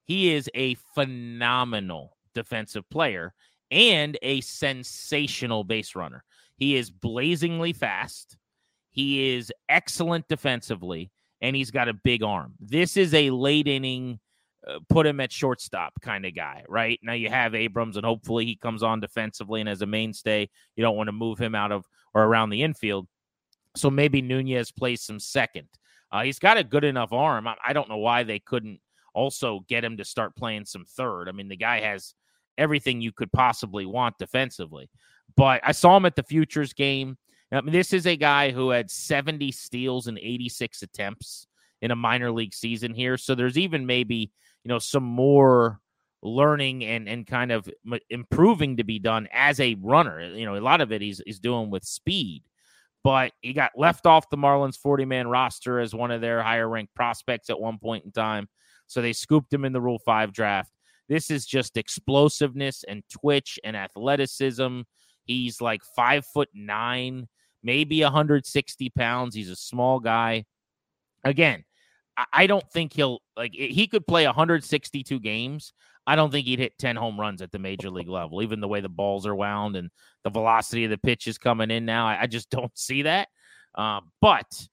He 0.06 0.34
is 0.34 0.50
a 0.54 0.76
phenomenal 0.94 2.16
defensive 2.34 2.88
player 2.90 3.34
and 3.72 4.18
a 4.22 4.42
sensational 4.42 5.64
base 5.64 5.96
runner. 5.96 6.24
He 6.58 6.76
is 6.76 6.92
blazingly 6.92 7.74
fast. 7.74 8.38
He 8.92 9.36
is 9.36 9.52
excellent 9.68 10.28
defensively, 10.28 11.12
and 11.42 11.56
he's 11.56 11.72
got 11.72 11.90
a 11.90 11.94
big 11.94 12.24
arm. 12.24 12.54
This 12.60 12.96
is 12.96 13.14
a 13.14 13.30
late 13.32 13.68
inning, 13.68 14.20
uh, 14.66 14.80
put 14.88 15.06
him 15.06 15.20
at 15.20 15.32
shortstop 15.32 15.94
kind 16.02 16.26
of 16.26 16.36
guy, 16.36 16.64
right? 16.70 17.00
Now 17.04 17.14
you 17.14 17.30
have 17.30 17.56
Abrams, 17.56 17.98
and 17.98 18.06
hopefully 18.06 18.46
he 18.46 18.56
comes 18.56 18.84
on 18.84 19.00
defensively 19.02 19.60
and 19.60 19.70
as 19.70 19.82
a 19.82 19.86
mainstay. 19.86 20.50
You 20.76 20.84
don't 20.84 20.96
want 20.96 21.08
to 21.08 21.14
move 21.14 21.40
him 21.40 21.56
out 21.56 21.72
of 21.72 21.86
or 22.14 22.24
around 22.24 22.52
the 22.52 22.64
infield. 22.64 23.08
So 23.76 23.90
maybe 23.90 24.22
Nunez 24.22 24.72
plays 24.72 25.02
some 25.02 25.20
second. 25.20 25.68
Uh, 26.12 26.24
he's 26.24 26.40
got 26.40 26.58
a 26.58 26.64
good 26.64 26.84
enough 26.84 27.12
arm. 27.12 27.48
I, 27.48 27.56
I 27.66 27.74
don't 27.74 27.90
know 27.90 27.98
why 27.98 28.24
they 28.24 28.40
couldn't 28.40 28.80
also 29.14 29.66
get 29.68 29.84
him 29.84 29.98
to 29.98 30.06
start 30.06 30.36
playing 30.36 30.66
some 30.66 30.86
third. 30.86 31.28
I 31.28 31.32
mean, 31.32 31.48
the 31.48 31.56
guy 31.56 31.82
has 31.82 32.14
everything 32.58 33.02
you 33.02 33.12
could 33.12 33.32
possibly 33.32 33.86
want 33.86 34.18
defensively. 34.18 34.90
But 35.36 35.62
I 35.64 35.72
saw 35.72 35.98
him 35.98 36.06
at 36.06 36.16
the 36.16 36.24
futures 36.24 36.74
game. 36.74 37.18
I 37.52 37.62
mean, 37.62 37.74
this 37.74 37.94
is 37.94 38.06
a 38.06 38.16
guy 38.16 38.52
who 38.52 38.70
had 38.70 38.90
70 38.90 39.52
steals 39.52 40.08
and 40.08 40.18
86 40.18 40.82
attempts 40.84 41.48
in 41.82 41.92
a 41.92 41.96
minor 41.96 42.32
league 42.32 42.54
season 42.54 42.94
here. 42.94 43.18
So 43.18 43.36
there's 43.36 43.58
even 43.58 43.86
maybe, 43.86 44.32
you 44.64 44.70
know, 44.70 44.80
some 44.80 45.04
more 45.04 45.80
learning 46.22 46.84
and 46.84 47.08
and 47.08 47.28
kind 47.28 47.52
of 47.52 47.70
improving 48.10 48.78
to 48.78 48.84
be 48.84 49.00
done 49.00 49.28
as 49.32 49.60
a 49.60 49.76
runner. 49.76 50.22
You 50.22 50.46
know, 50.46 50.56
a 50.56 50.60
lot 50.60 50.82
of 50.82 50.92
it 50.92 51.02
he's, 51.02 51.22
he's 51.26 51.40
doing 51.40 51.70
with 51.70 51.84
speed. 51.84 52.44
But 53.06 53.34
he 53.44 53.54
got 53.54 53.74
left 53.78 54.08
off 54.08 54.32
the 54.32 54.36
Marlins 54.36 54.80
40 54.80 55.06
man 55.06 55.28
roster 55.28 55.80
as 55.80 55.94
one 55.94 56.10
of 56.10 56.22
their 56.22 56.42
higher 56.42 56.68
ranked 56.68 56.96
prospects 56.96 57.52
at 57.52 57.60
one 57.60 57.78
point 57.78 58.04
in 58.04 58.12
time. 58.12 58.50
So 58.88 59.00
they 59.00 59.14
scooped 59.14 59.54
him 59.54 59.64
in 59.64 59.74
the 59.74 59.80
Rule 59.80 60.00
5 60.00 60.34
draft. 60.34 60.72
This 61.08 61.30
is 61.30 61.46
just 61.46 61.78
explosiveness 61.78 62.84
and 62.88 63.04
twitch 63.12 63.60
and 63.64 63.78
athleticism. 63.78 64.82
He's 65.26 65.62
like 65.62 65.84
five 65.96 66.26
foot 66.26 66.50
nine, 66.56 67.28
maybe 67.62 68.02
160 68.02 68.90
pounds. 68.90 69.36
He's 69.36 69.52
a 69.52 69.56
small 69.56 70.00
guy. 70.00 70.46
Again, 71.24 71.64
I 72.34 72.48
don't 72.48 72.68
think 72.72 72.94
he'll 72.94 73.20
like 73.38 73.54
he 73.54 73.86
could 73.86 74.08
play 74.08 74.26
162 74.26 75.20
games. 75.20 75.74
I 76.08 76.16
don't 76.16 76.32
think 76.32 76.46
he'd 76.46 76.60
hit 76.60 76.78
10 76.78 76.96
home 76.96 77.20
runs 77.20 77.42
at 77.42 77.52
the 77.52 77.60
major 77.60 77.90
league 77.90 78.10
level, 78.10 78.42
even 78.42 78.60
the 78.60 78.68
way 78.68 78.82
the 78.82 78.90
balls 78.90 79.26
are 79.26 79.36
wound 79.36 79.76
and 79.76 79.90
the 80.24 80.30
velocity 80.30 80.84
of 80.84 80.92
the 80.92 80.98
pitch 80.98 81.28
is 81.28 81.38
coming 81.38 81.72
in 81.72 81.86
now. 81.86 82.08
I, 82.08 82.22
I 82.22 82.28
just 82.28 82.50
don't 82.52 82.78
see 82.78 83.04
that. 83.04 83.28
Uh, 83.74 84.02
but 84.22 84.68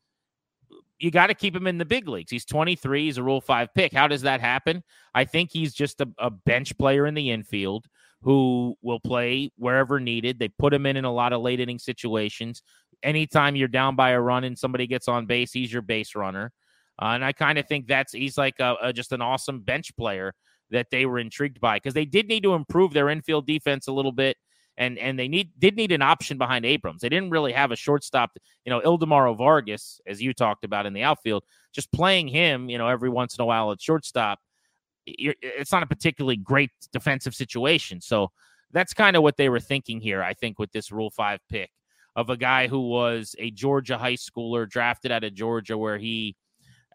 you 0.99 1.11
got 1.11 1.27
to 1.27 1.35
keep 1.35 1.57
him 1.57 1.67
in 1.67 1.79
the 1.79 1.85
big 1.85 2.07
leagues. 2.07 2.31
He's 2.31 2.45
23. 2.45 3.07
He's 3.07 3.19
a 3.19 3.23
Rule 3.23 3.41
5 3.41 3.75
pick. 3.75 3.93
How 3.93 4.07
does 4.07 4.23
that 4.23 4.41
happen? 4.41 4.85
I 5.15 5.25
think 5.25 5.51
he's 5.53 5.75
just 5.75 6.01
a, 6.01 6.09
a, 6.19 6.31
bench 6.31 6.79
player 6.79 7.07
in 7.07 7.15
the 7.15 7.33
infield 7.33 7.87
who 8.21 8.77
will 8.83 9.01
play 9.01 9.51
wherever 9.57 9.99
needed. 9.99 10.39
They 10.39 10.49
put 10.49 10.73
him 10.73 10.87
in 10.87 10.97
in 10.97 11.05
a 11.05 11.13
lot 11.13 11.33
of 11.33 11.43
late 11.43 11.59
inning 11.59 11.81
situations. 11.81 12.63
Anytime 13.03 13.57
you're 13.57 13.67
down 13.67 13.97
by 13.97 14.11
a 14.11 14.21
run 14.21 14.45
and 14.45 14.57
somebody 14.57 14.87
gets 14.87 15.09
on 15.09 15.27
base, 15.27 15.53
he's 15.53 15.73
your 15.73 15.83
base 15.83 16.15
runner. 16.15 16.53
Uh, 17.01 17.07
and 17.07 17.25
I 17.25 17.33
kind 17.33 17.59
of 17.59 17.67
think 17.67 17.89
that's 17.89 18.13
he's 18.13 18.39
like 18.39 18.61
a, 18.61 18.77
a, 18.81 18.93
just 18.93 19.11
an 19.11 19.23
awesome 19.23 19.61
bench 19.61 19.97
player 19.97 20.35
that 20.73 20.89
they 20.91 21.07
were 21.07 21.19
intrigued 21.19 21.61
by 21.61 21.77
because 21.77 21.95
they 21.95 22.05
did 22.05 22.29
need 22.29 22.43
to 22.43 22.55
improve 22.55 22.93
their 22.93 23.09
infield 23.09 23.47
defense 23.47 23.87
a 23.87 23.93
little 23.93 24.13
bit 24.13 24.37
and 24.79 24.99
and 24.99 25.19
they 25.19 25.29
need 25.29 25.51
did 25.59 25.77
need 25.77 25.93
an 25.93 26.03
option 26.03 26.39
behind 26.39 26.65
Abrams. 26.65 27.03
They 27.03 27.09
didn't 27.09 27.31
really 27.31 27.53
have 27.53 27.71
a 27.71 27.77
shortstop. 27.77 28.31
You 28.65 28.71
know, 28.71 28.81
Ildemaro 28.81 29.37
Vargas, 29.37 30.01
as 30.07 30.23
you 30.23 30.33
talked 30.33 30.65
about 30.65 30.87
in 30.87 30.93
the 30.93 31.03
outfield, 31.03 31.45
just 31.73 31.93
playing 31.93 32.29
him, 32.29 32.69
you 32.69 32.79
know, 32.79 32.89
every 32.89 33.11
once 33.11 33.37
in 33.37 33.43
a 33.43 33.47
while 33.47 33.73
at 33.73 33.81
shortstop. 33.81 34.39
it's 35.07 35.73
not 35.73 35.83
a 35.83 35.87
particularly 35.87 36.37
great 36.37 36.71
defensive 36.93 37.35
situation. 37.35 38.01
So 38.01 38.31
that's 38.71 38.95
kind 38.95 39.17
of 39.17 39.23
what 39.23 39.37
they 39.37 39.49
were 39.49 39.61
thinking 39.61 40.01
here. 40.01 40.23
I 40.23 40.35
think 40.35 40.59
with 40.59 40.73
this 40.73 40.91
Rule 40.91 41.11
Five 41.11 41.41
pick 41.51 41.71
of 42.17 42.31
a 42.31 42.37
guy 42.37 42.67
who 42.67 42.89
was 42.89 43.35
a 43.39 43.51
Georgia 43.51 43.99
high 43.99 44.15
schooler 44.15 44.69
drafted 44.69 45.13
out 45.13 45.25
of 45.25 45.35
Georgia, 45.35 45.77
where 45.77 45.99
he 45.99 46.35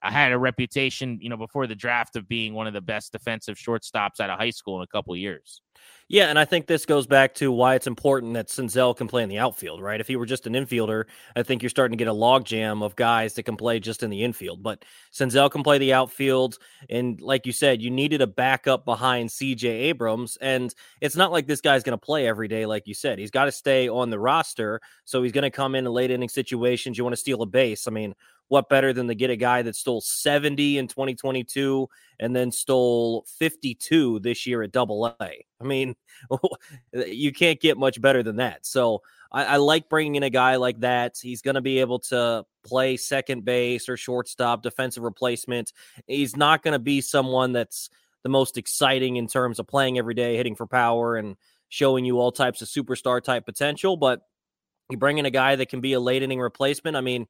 had 0.02 0.32
a 0.32 0.38
reputation, 0.38 1.20
you 1.22 1.30
know, 1.30 1.38
before 1.38 1.68
the 1.68 1.76
draft 1.76 2.16
of 2.16 2.28
being 2.28 2.54
one 2.54 2.68
of 2.68 2.74
the 2.74 2.82
best 2.82 3.12
defensive 3.12 3.58
shortstops 3.58 4.20
out 4.20 4.30
of 4.30 4.40
high 4.40 4.50
school 4.50 4.78
in 4.78 4.84
a 4.84 4.88
couple 4.88 5.16
years. 5.16 5.62
Yeah, 6.10 6.28
and 6.28 6.40
I 6.40 6.46
think 6.46 6.68
this 6.68 6.86
goes 6.86 7.06
back 7.06 7.34
to 7.36 7.52
why 7.52 7.76
it's 7.76 7.86
important 7.86 8.34
that 8.36 8.48
Senzel 8.48 8.96
can 8.96 9.10
play 9.10 9.24
in 9.24 9.30
the 9.30 9.40
outfield, 9.40 9.82
right? 9.82 10.00
If 10.00 10.08
he 10.08 10.16
were 10.16 10.26
just 10.26 10.48
an 10.48 10.54
infielder, 10.54 11.04
I 11.36 11.44
think 11.44 11.62
you're 11.62 11.70
starting 11.70 11.98
to 11.98 12.02
get 12.02 12.10
a 12.10 12.16
logjam 12.16 12.82
of 12.82 12.96
guys 12.96 13.34
that 13.34 13.44
can 13.44 13.58
play 13.58 13.82
just 13.82 14.04
in 14.04 14.10
the 14.10 14.24
infield. 14.24 14.64
But 14.64 14.86
Senzel 15.12 15.52
can 15.52 15.64
play 15.64 15.80
the 15.80 15.94
outfield, 15.94 16.60
and 16.90 17.20
like 17.20 17.46
you 17.46 17.52
said, 17.52 17.82
you 17.82 17.92
needed 17.92 18.22
a 18.22 18.28
backup 18.28 18.86
behind 18.86 19.30
CJ 19.30 19.66
Abrams, 19.66 20.38
and 20.40 20.74
it's 21.02 21.18
not 21.18 21.34
like 21.34 21.46
this 21.46 21.62
guy's 21.62 21.84
going 21.84 21.98
to 21.98 22.06
play 22.06 22.26
every 22.26 22.48
day, 22.48 22.66
like 22.66 22.88
you 22.88 22.94
said. 22.94 23.20
He's 23.20 23.32
got 23.32 23.46
to 23.46 23.52
stay 23.52 23.90
on 23.90 24.10
the 24.10 24.20
roster, 24.20 24.80
so 25.04 25.22
he's 25.22 25.34
going 25.34 25.44
to 25.44 25.52
come 25.52 25.76
in 25.76 25.84
late 25.84 26.12
inning 26.12 26.30
situations. 26.30 26.98
You 26.98 27.04
want 27.04 27.16
to 27.16 27.22
steal 27.22 27.42
a 27.42 27.46
base. 27.46 27.86
I 27.86 27.92
mean, 27.92 28.16
what 28.50 28.70
better 28.70 28.94
than 28.94 29.08
to 29.08 29.16
get 29.16 29.30
a 29.30 29.36
guy 29.36 29.62
that 29.62 29.76
stole 29.76 30.02
70 30.02 30.78
in 30.78 30.88
2022 30.88 31.88
and 32.20 32.36
then 32.36 32.52
stole 32.52 33.26
52 33.40 34.20
this 34.20 34.46
year 34.48 34.64
at 34.64 34.72
double 34.72 35.08
A? 35.08 35.46
I 35.60 35.64
mean, 35.64 35.96
you 36.94 37.34
can't 37.34 37.60
get 37.60 37.78
much 37.78 38.00
better 38.02 38.24
than 38.24 38.38
that. 38.38 38.66
So 38.66 39.02
I, 39.32 39.46
I 39.46 39.56
like 39.58 39.90
bringing 39.90 40.16
in 40.16 40.24
a 40.24 40.30
guy 40.30 40.56
like 40.56 40.80
that. 40.82 41.18
He's 41.22 41.42
going 41.42 41.56
to 41.56 41.62
be 41.62 41.80
able 41.80 42.00
to 42.00 42.46
play 42.66 42.98
second 42.98 43.46
base 43.46 43.90
or 43.90 43.98
shortstop, 43.98 44.64
defensive 44.64 45.04
replacement. 45.04 45.74
He's 46.08 46.36
not 46.36 46.64
going 46.64 46.74
to 46.74 46.80
be 46.80 47.02
someone 47.02 47.54
that's 47.54 47.90
the 48.24 48.30
most 48.30 48.58
exciting 48.58 49.18
in 49.18 49.28
terms 49.28 49.60
of 49.60 49.68
playing 49.68 49.98
every 49.98 50.14
day, 50.14 50.38
hitting 50.38 50.56
for 50.56 50.68
power, 50.68 51.16
and 51.16 51.36
showing 51.70 52.06
you 52.06 52.20
all 52.20 52.32
types 52.32 52.62
of 52.62 52.68
superstar 52.68 53.22
type 53.22 53.46
potential. 53.46 53.98
But 53.98 54.22
you 54.90 54.98
bring 54.98 55.18
in 55.18 55.26
a 55.26 55.32
guy 55.32 55.56
that 55.56 55.70
can 55.70 55.82
be 55.82 55.94
a 55.94 56.00
late 56.00 56.24
inning 56.24 56.40
replacement. 56.40 56.96
I 56.96 57.02
mean, 57.02 57.28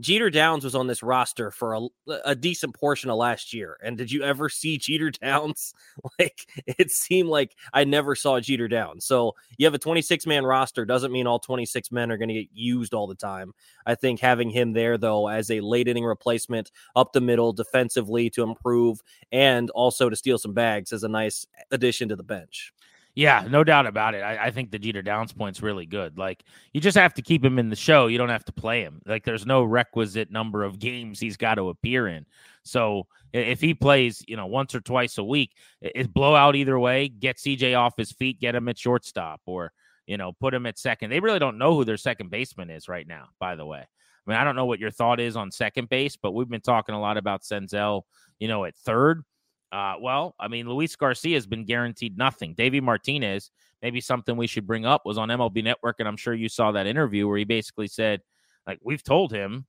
Jeter 0.00 0.30
Downs 0.30 0.64
was 0.64 0.74
on 0.74 0.86
this 0.86 1.02
roster 1.02 1.50
for 1.50 1.74
a, 1.74 1.80
a 2.24 2.34
decent 2.34 2.74
portion 2.74 3.10
of 3.10 3.16
last 3.16 3.52
year. 3.52 3.76
And 3.82 3.98
did 3.98 4.12
you 4.12 4.22
ever 4.22 4.48
see 4.48 4.78
Jeter 4.78 5.10
Downs? 5.10 5.74
like 6.18 6.46
it 6.66 6.90
seemed 6.90 7.28
like 7.28 7.56
I 7.72 7.84
never 7.84 8.14
saw 8.14 8.40
Jeter 8.40 8.68
Downs. 8.68 9.04
So 9.04 9.34
you 9.56 9.66
have 9.66 9.74
a 9.74 9.78
26 9.78 10.26
man 10.26 10.44
roster 10.44 10.84
doesn't 10.84 11.12
mean 11.12 11.26
all 11.26 11.38
26 11.38 11.90
men 11.90 12.10
are 12.10 12.16
going 12.16 12.28
to 12.28 12.34
get 12.34 12.48
used 12.52 12.94
all 12.94 13.06
the 13.06 13.14
time. 13.14 13.52
I 13.86 13.94
think 13.94 14.20
having 14.20 14.50
him 14.50 14.72
there 14.72 14.98
though 14.98 15.28
as 15.28 15.50
a 15.50 15.60
late 15.60 15.88
inning 15.88 16.04
replacement 16.04 16.70
up 16.94 17.12
the 17.12 17.20
middle 17.20 17.52
defensively 17.52 18.30
to 18.30 18.42
improve 18.42 19.00
and 19.32 19.70
also 19.70 20.08
to 20.08 20.16
steal 20.16 20.38
some 20.38 20.54
bags 20.54 20.92
is 20.92 21.04
a 21.04 21.08
nice 21.08 21.46
addition 21.70 22.08
to 22.08 22.16
the 22.16 22.22
bench. 22.22 22.72
Yeah, 23.14 23.46
no 23.50 23.64
doubt 23.64 23.86
about 23.86 24.14
it. 24.14 24.20
I, 24.20 24.46
I, 24.46 24.50
think 24.52 24.70
the 24.70 24.78
Jeter 24.78 25.02
Downs 25.02 25.32
point's 25.32 25.60
really 25.60 25.86
good. 25.86 26.18
Like 26.18 26.44
you 26.72 26.80
just 26.80 26.96
have 26.96 27.14
to 27.14 27.22
keep 27.22 27.44
him 27.44 27.58
in 27.58 27.68
the 27.68 27.74
show. 27.74 28.06
You 28.06 28.16
don't 28.16 28.28
have 28.28 28.44
to 28.44 28.52
play 28.52 28.82
him. 28.82 29.00
Like 29.06 29.24
there's 29.24 29.44
no 29.44 29.64
requisite 29.64 30.30
number 30.30 30.62
of 30.62 30.78
games 30.78 31.18
he's 31.18 31.36
got 31.36 31.56
to 31.56 31.70
appear 31.70 32.06
in. 32.06 32.26
So 32.62 33.08
if 33.32 33.60
he 33.60 33.74
plays, 33.74 34.22
you 34.28 34.36
know, 34.36 34.46
once 34.46 34.74
or 34.74 34.80
twice 34.80 35.18
a 35.18 35.24
week, 35.24 35.56
it's 35.80 36.06
blowout 36.06 36.54
either 36.54 36.78
way. 36.78 37.08
Get 37.08 37.38
CJ 37.38 37.76
off 37.76 37.94
his 37.96 38.12
feet, 38.12 38.40
get 38.40 38.54
him 38.54 38.68
at 38.68 38.78
shortstop, 38.78 39.40
or 39.46 39.72
you 40.06 40.16
know, 40.16 40.32
put 40.32 40.54
him 40.54 40.66
at 40.66 40.78
second. 40.78 41.10
They 41.10 41.20
really 41.20 41.38
don't 41.38 41.58
know 41.58 41.74
who 41.74 41.84
their 41.84 41.96
second 41.96 42.30
baseman 42.30 42.70
is 42.70 42.88
right 42.88 43.06
now. 43.06 43.30
By 43.40 43.56
the 43.56 43.66
way, 43.66 43.80
I 43.80 44.30
mean 44.30 44.38
I 44.38 44.44
don't 44.44 44.56
know 44.56 44.66
what 44.66 44.78
your 44.78 44.90
thought 44.90 45.18
is 45.18 45.36
on 45.36 45.50
second 45.50 45.88
base, 45.88 46.16
but 46.16 46.32
we've 46.32 46.48
been 46.48 46.60
talking 46.60 46.94
a 46.94 47.00
lot 47.00 47.16
about 47.16 47.42
Senzel, 47.42 48.02
you 48.38 48.48
know, 48.48 48.64
at 48.64 48.76
third. 48.76 49.24
Uh, 49.70 49.94
well, 50.00 50.34
I 50.40 50.48
mean, 50.48 50.68
Luis 50.68 50.96
Garcia 50.96 51.36
has 51.36 51.46
been 51.46 51.64
guaranteed 51.64 52.16
nothing. 52.16 52.54
Davey 52.54 52.80
Martinez, 52.80 53.50
maybe 53.82 54.00
something 54.00 54.36
we 54.36 54.46
should 54.46 54.66
bring 54.66 54.86
up, 54.86 55.02
was 55.04 55.18
on 55.18 55.28
MLB 55.28 55.62
Network, 55.62 55.96
and 55.98 56.08
I'm 56.08 56.16
sure 56.16 56.34
you 56.34 56.48
saw 56.48 56.72
that 56.72 56.86
interview 56.86 57.28
where 57.28 57.38
he 57.38 57.44
basically 57.44 57.86
said, 57.86 58.22
like, 58.66 58.78
we've 58.82 59.02
told 59.02 59.32
him 59.32 59.66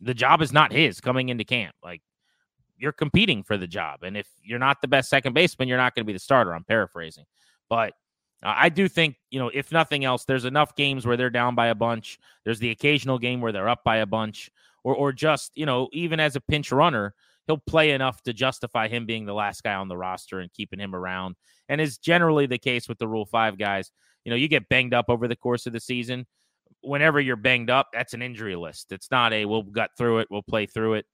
the 0.00 0.14
job 0.14 0.42
is 0.42 0.52
not 0.52 0.72
his 0.72 1.00
coming 1.00 1.28
into 1.28 1.44
camp. 1.44 1.74
Like, 1.82 2.02
you're 2.76 2.92
competing 2.92 3.44
for 3.44 3.56
the 3.56 3.68
job, 3.68 4.02
and 4.02 4.16
if 4.16 4.28
you're 4.42 4.58
not 4.58 4.80
the 4.80 4.88
best 4.88 5.08
second 5.08 5.32
baseman, 5.32 5.68
you're 5.68 5.78
not 5.78 5.94
going 5.94 6.04
to 6.04 6.06
be 6.06 6.12
the 6.12 6.18
starter. 6.18 6.52
I'm 6.52 6.64
paraphrasing, 6.64 7.24
but 7.68 7.92
uh, 8.42 8.54
I 8.56 8.68
do 8.68 8.88
think, 8.88 9.16
you 9.30 9.38
know, 9.38 9.50
if 9.54 9.70
nothing 9.70 10.04
else, 10.04 10.24
there's 10.24 10.44
enough 10.44 10.74
games 10.74 11.06
where 11.06 11.16
they're 11.16 11.30
down 11.30 11.54
by 11.54 11.68
a 11.68 11.74
bunch. 11.74 12.18
There's 12.44 12.58
the 12.58 12.70
occasional 12.70 13.18
game 13.18 13.40
where 13.40 13.52
they're 13.52 13.68
up 13.68 13.84
by 13.84 13.98
a 13.98 14.06
bunch, 14.06 14.50
or 14.82 14.94
or 14.96 15.12
just, 15.12 15.52
you 15.54 15.66
know, 15.66 15.88
even 15.92 16.18
as 16.18 16.34
a 16.34 16.40
pinch 16.40 16.72
runner 16.72 17.14
he'll 17.46 17.58
play 17.58 17.92
enough 17.92 18.22
to 18.22 18.32
justify 18.32 18.88
him 18.88 19.06
being 19.06 19.26
the 19.26 19.34
last 19.34 19.62
guy 19.62 19.74
on 19.74 19.88
the 19.88 19.96
roster 19.96 20.40
and 20.40 20.52
keeping 20.52 20.78
him 20.78 20.94
around. 20.94 21.36
And 21.68 21.80
is 21.80 21.98
generally 21.98 22.46
the 22.46 22.58
case 22.58 22.88
with 22.88 22.98
the 22.98 23.08
Rule 23.08 23.26
5 23.26 23.58
guys. 23.58 23.90
You 24.24 24.30
know, 24.30 24.36
you 24.36 24.48
get 24.48 24.68
banged 24.68 24.94
up 24.94 25.06
over 25.08 25.28
the 25.28 25.36
course 25.36 25.66
of 25.66 25.72
the 25.72 25.80
season. 25.80 26.26
Whenever 26.80 27.20
you're 27.20 27.36
banged 27.36 27.70
up, 27.70 27.88
that's 27.92 28.14
an 28.14 28.22
injury 28.22 28.56
list. 28.56 28.92
It's 28.92 29.10
not 29.10 29.32
a 29.32 29.44
we'll 29.44 29.62
gut 29.62 29.90
through 29.96 30.18
it, 30.20 30.28
we'll 30.30 30.42
play 30.42 30.66
through 30.66 30.94
it. 30.94 31.06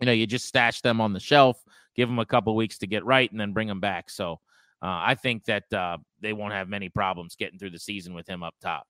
You 0.00 0.06
know, 0.06 0.12
you 0.12 0.26
just 0.26 0.46
stash 0.46 0.80
them 0.80 1.00
on 1.00 1.12
the 1.12 1.20
shelf, 1.20 1.62
give 1.94 2.08
them 2.08 2.18
a 2.18 2.26
couple 2.26 2.54
weeks 2.56 2.78
to 2.78 2.86
get 2.86 3.04
right, 3.04 3.30
and 3.30 3.40
then 3.40 3.52
bring 3.52 3.68
them 3.68 3.80
back. 3.80 4.10
So 4.10 4.40
uh, 4.82 5.02
I 5.04 5.14
think 5.14 5.44
that 5.44 5.72
uh, 5.72 5.98
they 6.20 6.32
won't 6.32 6.54
have 6.54 6.68
many 6.68 6.88
problems 6.88 7.36
getting 7.36 7.58
through 7.58 7.70
the 7.70 7.78
season 7.78 8.14
with 8.14 8.28
him 8.28 8.42
up 8.42 8.54
top. 8.62 8.86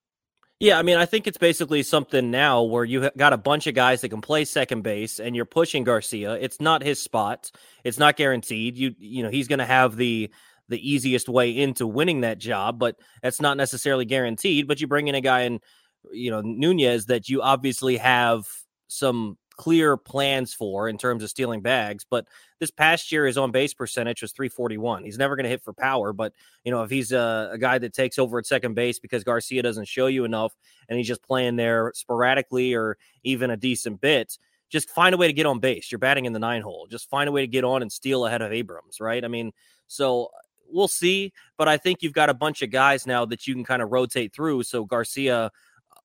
Yeah, 0.60 0.78
I 0.78 0.82
mean, 0.82 0.98
I 0.98 1.06
think 1.06 1.26
it's 1.26 1.38
basically 1.38 1.82
something 1.82 2.30
now 2.30 2.62
where 2.62 2.84
you 2.84 3.10
got 3.16 3.32
a 3.32 3.38
bunch 3.38 3.66
of 3.66 3.74
guys 3.74 4.02
that 4.02 4.10
can 4.10 4.20
play 4.20 4.44
second 4.44 4.82
base, 4.82 5.18
and 5.18 5.34
you're 5.34 5.46
pushing 5.46 5.84
Garcia. 5.84 6.34
It's 6.34 6.60
not 6.60 6.82
his 6.82 7.00
spot; 7.02 7.50
it's 7.82 7.98
not 7.98 8.16
guaranteed. 8.16 8.76
You 8.76 8.94
you 8.98 9.22
know 9.22 9.30
he's 9.30 9.48
going 9.48 9.60
to 9.60 9.64
have 9.64 9.96
the 9.96 10.30
the 10.68 10.78
easiest 10.88 11.30
way 11.30 11.56
into 11.56 11.86
winning 11.86 12.20
that 12.20 12.38
job, 12.38 12.78
but 12.78 12.96
that's 13.22 13.40
not 13.40 13.56
necessarily 13.56 14.04
guaranteed. 14.04 14.68
But 14.68 14.82
you 14.82 14.86
bring 14.86 15.08
in 15.08 15.14
a 15.14 15.22
guy 15.22 15.40
in, 15.42 15.60
you 16.12 16.30
know, 16.30 16.42
Nunez 16.42 17.06
that 17.06 17.30
you 17.30 17.40
obviously 17.40 17.96
have 17.96 18.46
some 18.86 19.38
clear 19.60 19.94
plans 19.98 20.54
for 20.54 20.88
in 20.88 20.96
terms 20.96 21.22
of 21.22 21.28
stealing 21.28 21.60
bags. 21.60 22.06
But 22.08 22.26
this 22.60 22.70
past 22.70 23.12
year, 23.12 23.26
his 23.26 23.36
on 23.36 23.50
base 23.50 23.74
percentage 23.74 24.22
was 24.22 24.32
341. 24.32 25.04
He's 25.04 25.18
never 25.18 25.36
going 25.36 25.44
to 25.44 25.50
hit 25.50 25.62
for 25.62 25.74
power, 25.74 26.14
but 26.14 26.32
you 26.64 26.72
know 26.72 26.82
if 26.82 26.88
he's 26.88 27.12
a, 27.12 27.50
a, 27.52 27.58
guy 27.58 27.76
that 27.76 27.92
takes 27.92 28.18
over 28.18 28.38
at 28.38 28.46
second 28.46 28.72
base 28.72 28.98
because 28.98 29.22
Garcia 29.22 29.62
doesn't 29.62 29.86
show 29.86 30.06
you 30.06 30.24
enough, 30.24 30.56
and 30.88 30.96
he's 30.96 31.06
just 31.06 31.22
playing 31.22 31.56
there 31.56 31.92
sporadically 31.94 32.72
or 32.72 32.96
even 33.22 33.50
a 33.50 33.56
decent 33.56 34.00
bit. 34.00 34.38
Just 34.70 34.88
find 34.88 35.14
a 35.14 35.18
way 35.18 35.26
to 35.26 35.32
get 35.34 35.44
on 35.44 35.58
base. 35.58 35.92
You're 35.92 35.98
batting 35.98 36.24
in 36.24 36.32
the 36.32 36.38
nine 36.38 36.62
hole. 36.62 36.86
Just 36.90 37.10
find 37.10 37.28
a 37.28 37.32
way 37.32 37.42
to 37.42 37.46
get 37.46 37.62
on 37.62 37.82
and 37.82 37.92
steal 37.92 38.24
ahead 38.24 38.40
of 38.40 38.52
Abrams, 38.52 38.98
right? 38.98 39.22
I 39.22 39.28
mean, 39.28 39.52
so 39.88 40.30
we'll 40.70 40.88
see. 40.88 41.34
But 41.58 41.68
I 41.68 41.76
think 41.76 42.02
you've 42.02 42.14
got 42.14 42.30
a 42.30 42.34
bunch 42.34 42.62
of 42.62 42.70
guys 42.70 43.06
now 43.06 43.26
that 43.26 43.46
you 43.46 43.52
can 43.52 43.64
kind 43.64 43.82
of 43.82 43.92
rotate 43.92 44.32
through. 44.32 44.62
So 44.62 44.86
Garcia 44.86 45.50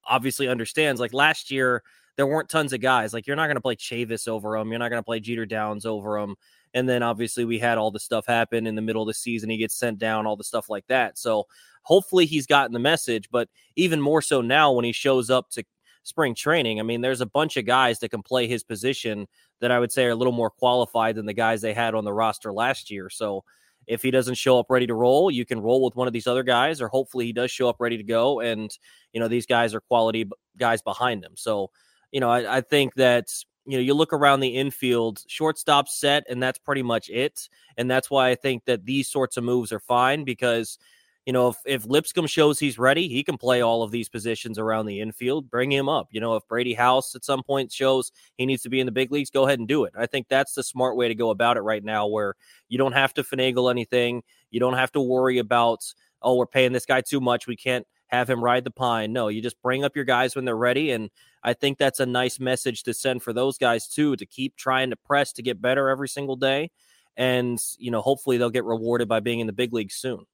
obviously 0.04 0.50
understands. 0.50 1.00
Like 1.00 1.14
last 1.14 1.52
year, 1.52 1.84
there 2.18 2.28
weren't 2.28 2.50
tons 2.50 2.74
of 2.74 2.82
guys. 2.82 3.14
Like 3.14 3.28
you're 3.28 3.36
not 3.36 3.48
going 3.48 3.56
to 3.56 3.62
play 3.62 3.76
Chavis 3.76 4.28
over 4.28 4.56
him. 4.56 4.70
You're 4.70 4.80
not 4.80 4.90
going 4.90 5.00
to 5.00 5.06
play 5.06 5.20
Jeter 5.20 5.46
Downs 5.46 5.86
over 5.86 6.18
him. 6.18 6.36
And 6.74 6.88
then 6.88 7.04
obviously 7.04 7.46
we 7.46 7.60
had 7.60 7.78
all 7.78 7.92
the 7.92 8.00
stuff 8.00 8.26
happen 8.26 8.68
in 8.68 8.76
the 8.76 8.82
middle 8.82 9.02
of 9.02 9.08
the 9.08 9.14
season. 9.14 9.50
He 9.50 9.58
gets 9.58 9.76
sent 9.76 9.98
down, 9.98 10.26
all 10.26 10.36
the 10.36 10.44
stuff 10.44 10.70
like 10.70 10.88
that. 10.88 11.18
So 11.18 11.48
hopefully 11.84 12.26
he's 12.26 12.48
gotten 12.48 12.74
the 12.74 12.80
message. 12.80 13.30
But 13.32 13.50
even 13.76 14.02
more 14.02 14.22
so 14.22 14.42
now 14.42 14.72
when 14.72 14.86
he 14.86 14.92
shows 14.92 15.30
up 15.30 15.50
to 15.52 15.64
spring 16.04 16.36
training, 16.36 16.80
I 16.80 16.84
mean, 16.84 17.02
there's 17.02 17.22
a 17.22 17.26
bunch 17.26 17.58
of 17.58 17.66
guys 17.66 18.00
that 18.00 18.10
can 18.10 18.24
play 18.24 18.48
his 18.48 18.64
position 18.64 19.28
that 19.62 19.72
I 19.72 19.80
would 19.80 19.92
say 19.92 20.06
are 20.06 20.12
a 20.12 20.16
little 20.16 20.34
more 20.34 20.50
qualified 20.50 21.16
than 21.16 21.26
the 21.26 21.34
guys 21.34 21.62
they 21.62 21.74
had 21.74 21.96
on 21.96 22.04
the 22.04 22.14
roster 22.14 22.52
last 22.52 22.92
year. 22.92 23.10
So 23.10 23.44
if 23.88 24.02
he 24.02 24.12
doesn't 24.12 24.36
show 24.36 24.60
up 24.60 24.66
ready 24.70 24.88
to 24.88 24.94
roll, 24.94 25.32
you 25.32 25.46
can 25.46 25.62
roll 25.62 25.84
with 25.84 25.96
one 25.96 26.08
of 26.08 26.14
these 26.14 26.28
other 26.28 26.44
guys, 26.44 26.82
or 26.82 26.88
hopefully 26.88 27.26
he 27.26 27.34
does 27.34 27.52
show 27.52 27.70
up 27.70 27.78
ready 27.80 27.98
to 27.98 28.04
go. 28.04 28.40
And, 28.40 28.76
you 29.14 29.20
know, 29.20 29.28
these 29.28 29.46
guys 29.46 29.74
are 29.74 29.80
quality 29.80 30.30
guys 30.58 30.82
behind 30.82 31.24
him. 31.24 31.34
So 31.36 31.70
you 32.16 32.22
know, 32.22 32.30
I, 32.30 32.60
I 32.60 32.62
think 32.62 32.94
that 32.94 33.28
you 33.66 33.78
know, 33.78 33.82
you 33.82 33.94
look 33.94 34.14
around 34.14 34.40
the 34.40 34.56
infield, 34.56 35.22
shortstop 35.28 35.90
set, 35.90 36.24
and 36.30 36.42
that's 36.42 36.58
pretty 36.58 36.82
much 36.82 37.10
it. 37.10 37.50
And 37.76 37.92
that's 37.92 38.10
why 38.10 38.30
I 38.30 38.36
think 38.36 38.64
that 38.66 38.86
these 38.86 39.10
sorts 39.10 39.36
of 39.36 39.44
moves 39.44 39.74
are 39.74 39.82
fine 39.82 40.24
because, 40.24 40.78
you 41.26 41.34
know, 41.34 41.50
if, 41.50 41.58
if 41.66 41.86
Lipscomb 41.86 42.28
shows 42.28 42.58
he's 42.58 42.80
ready, 42.80 43.10
he 43.10 43.22
can 43.22 43.38
play 43.38 43.60
all 43.60 43.84
of 43.84 43.92
these 43.92 44.08
positions 44.08 44.58
around 44.58 44.86
the 44.86 45.02
infield. 45.02 45.50
Bring 45.50 45.70
him 45.70 45.90
up. 45.90 46.08
You 46.12 46.22
know, 46.22 46.38
if 46.38 46.48
Brady 46.48 46.74
House 46.74 47.16
at 47.16 47.26
some 47.26 47.44
point 47.44 47.70
shows 47.70 48.14
he 48.38 48.46
needs 48.46 48.64
to 48.64 48.70
be 48.70 48.80
in 48.80 48.86
the 48.86 48.94
big 48.94 49.12
leagues, 49.12 49.30
go 49.30 49.46
ahead 49.46 49.60
and 49.60 49.68
do 49.68 49.84
it. 49.84 49.92
I 49.98 50.06
think 50.06 50.30
that's 50.30 50.54
the 50.54 50.64
smart 50.64 50.96
way 50.96 51.10
to 51.10 51.16
go 51.16 51.32
about 51.32 51.58
it 51.58 51.64
right 51.64 51.84
now, 51.84 52.08
where 52.08 52.36
you 52.70 52.78
don't 52.78 52.94
have 52.94 53.14
to 53.16 53.24
finagle 53.24 53.70
anything. 53.70 54.24
You 54.52 54.62
don't 54.62 54.76
have 54.78 54.94
to 54.94 55.02
worry 55.02 55.40
about, 55.40 55.84
oh, 56.22 56.38
we're 56.38 56.46
paying 56.46 56.72
this 56.72 56.86
guy 56.86 57.02
too 57.02 57.20
much. 57.20 57.46
We 57.46 57.58
can't 57.58 57.86
have 58.08 58.30
him 58.30 58.44
ride 58.44 58.64
the 58.64 58.72
pine. 58.72 59.14
No, 59.14 59.28
you 59.28 59.42
just 59.42 59.62
bring 59.62 59.84
up 59.84 59.96
your 59.96 60.06
guys 60.06 60.36
when 60.36 60.46
they're 60.46 60.56
ready. 60.56 60.92
And 60.92 61.10
I 61.44 61.54
think 61.54 61.78
that's 61.78 62.00
a 62.00 62.06
nice 62.06 62.40
message 62.40 62.84
to 62.84 62.94
send 62.94 63.24
for 63.24 63.34
those 63.34 63.58
guys 63.58 63.88
too, 63.88 64.16
to 64.16 64.26
keep 64.26 64.56
trying 64.56 64.92
to 64.92 64.96
press 64.96 65.34
to 65.34 65.42
get 65.42 65.62
better 65.62 65.90
every 65.90 66.08
single 66.08 66.36
day. 66.36 66.72
And, 67.18 67.60
you 67.78 67.92
know, 67.92 68.02
hopefully 68.02 68.38
they'll 68.38 68.50
get 68.50 68.66
rewarded 68.66 69.08
by 69.08 69.20
being 69.20 69.40
in 69.40 69.48
the 69.48 69.54
big 69.54 69.74
league 69.74 69.92
soon. 69.92 70.26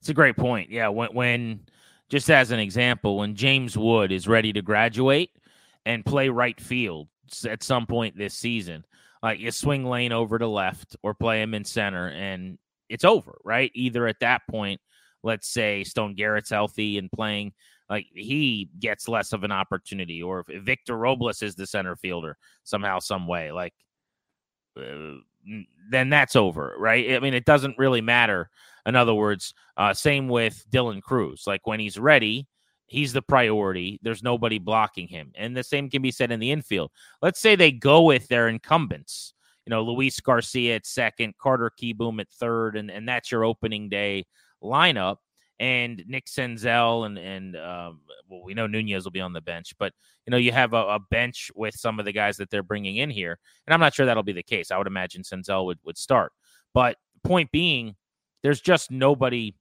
It's 0.00 0.08
a 0.08 0.14
great 0.14 0.36
point. 0.36 0.70
Yeah. 0.70 0.88
When, 0.88 1.08
when 1.10 1.60
just 2.08 2.30
as 2.30 2.50
an 2.50 2.58
example, 2.58 3.18
when 3.18 3.34
James 3.34 3.76
Wood 3.76 4.12
is 4.12 4.28
ready 4.28 4.52
to 4.52 4.62
graduate 4.62 5.30
and 5.86 6.04
play 6.04 6.28
right 6.28 6.60
field 6.60 7.08
at 7.48 7.62
some 7.62 7.86
point 7.86 8.16
this 8.16 8.34
season, 8.34 8.84
like 9.22 9.40
you 9.40 9.50
swing 9.50 9.86
Lane 9.86 10.12
over 10.12 10.38
to 10.38 10.46
left 10.46 10.96
or 11.02 11.14
play 11.14 11.40
him 11.40 11.54
in 11.54 11.64
center 11.64 12.08
and 12.08 12.58
it's 12.90 13.04
over, 13.04 13.38
right? 13.44 13.70
Either 13.74 14.06
at 14.06 14.20
that 14.20 14.42
point 14.50 14.80
let's 15.24 15.48
say 15.48 15.82
Stone 15.82 16.14
Garrett's 16.14 16.50
healthy 16.50 16.98
and 16.98 17.10
playing, 17.10 17.52
like 17.90 18.06
he 18.14 18.68
gets 18.78 19.08
less 19.08 19.32
of 19.32 19.42
an 19.42 19.50
opportunity, 19.50 20.22
or 20.22 20.44
if 20.46 20.62
Victor 20.62 20.96
Robles 20.96 21.42
is 21.42 21.56
the 21.56 21.66
center 21.66 21.96
fielder 21.96 22.36
somehow, 22.62 22.98
some 22.98 23.26
way, 23.26 23.50
like 23.50 23.74
uh, 24.78 25.14
then 25.90 26.10
that's 26.10 26.36
over, 26.36 26.74
right? 26.78 27.12
I 27.12 27.20
mean, 27.20 27.34
it 27.34 27.44
doesn't 27.44 27.78
really 27.78 28.00
matter. 28.00 28.50
In 28.86 28.96
other 28.96 29.14
words, 29.14 29.54
uh, 29.76 29.94
same 29.94 30.28
with 30.28 30.64
Dylan 30.70 31.02
Crews. 31.02 31.44
Like 31.46 31.66
when 31.66 31.80
he's 31.80 31.98
ready, 31.98 32.46
he's 32.86 33.12
the 33.12 33.22
priority. 33.22 33.98
There's 34.02 34.22
nobody 34.22 34.58
blocking 34.58 35.08
him, 35.08 35.32
and 35.34 35.56
the 35.56 35.64
same 35.64 35.90
can 35.90 36.02
be 36.02 36.10
said 36.10 36.32
in 36.32 36.40
the 36.40 36.52
infield. 36.52 36.90
Let's 37.22 37.40
say 37.40 37.56
they 37.56 37.72
go 37.72 38.02
with 38.02 38.28
their 38.28 38.48
incumbents. 38.48 39.32
You 39.66 39.70
know, 39.70 39.82
Luis 39.82 40.20
Garcia 40.20 40.76
at 40.76 40.86
second, 40.86 41.38
Carter 41.38 41.70
Kieboom 41.80 42.20
at 42.20 42.28
third, 42.28 42.76
and, 42.76 42.90
and 42.90 43.08
that's 43.08 43.32
your 43.32 43.44
opening 43.44 43.88
day 43.88 44.26
lineup 44.64 45.16
and 45.60 46.02
Nick 46.06 46.26
Senzel 46.26 47.06
and 47.06 47.18
and 47.18 47.56
um, 47.56 48.00
well, 48.28 48.42
we 48.44 48.54
know 48.54 48.66
Nunez 48.66 49.04
will 49.04 49.12
be 49.12 49.20
on 49.20 49.32
the 49.32 49.40
bench, 49.40 49.74
but 49.78 49.92
you 50.26 50.30
know 50.30 50.36
you 50.36 50.52
have 50.52 50.72
a, 50.72 50.86
a, 50.88 50.98
bench 51.10 51.50
with 51.54 51.74
some 51.74 51.98
of 51.98 52.04
the 52.04 52.12
guys 52.12 52.36
that 52.38 52.50
they're 52.50 52.62
bringing 52.62 52.96
in 52.96 53.10
here, 53.10 53.38
and 53.66 53.74
I'm 53.74 53.80
not 53.80 53.94
sure 53.94 54.06
that'll 54.06 54.22
be 54.22 54.32
the 54.32 54.42
case. 54.42 54.70
I 54.70 54.78
would 54.78 54.86
imagine 54.86 55.22
Senzel 55.22 55.66
would 55.66 55.78
would 55.84 55.98
start, 55.98 56.32
but 56.72 56.96
point 57.22 57.50
being, 57.52 57.94
there's 58.42 58.60
just 58.60 58.90
nobody 58.90 59.54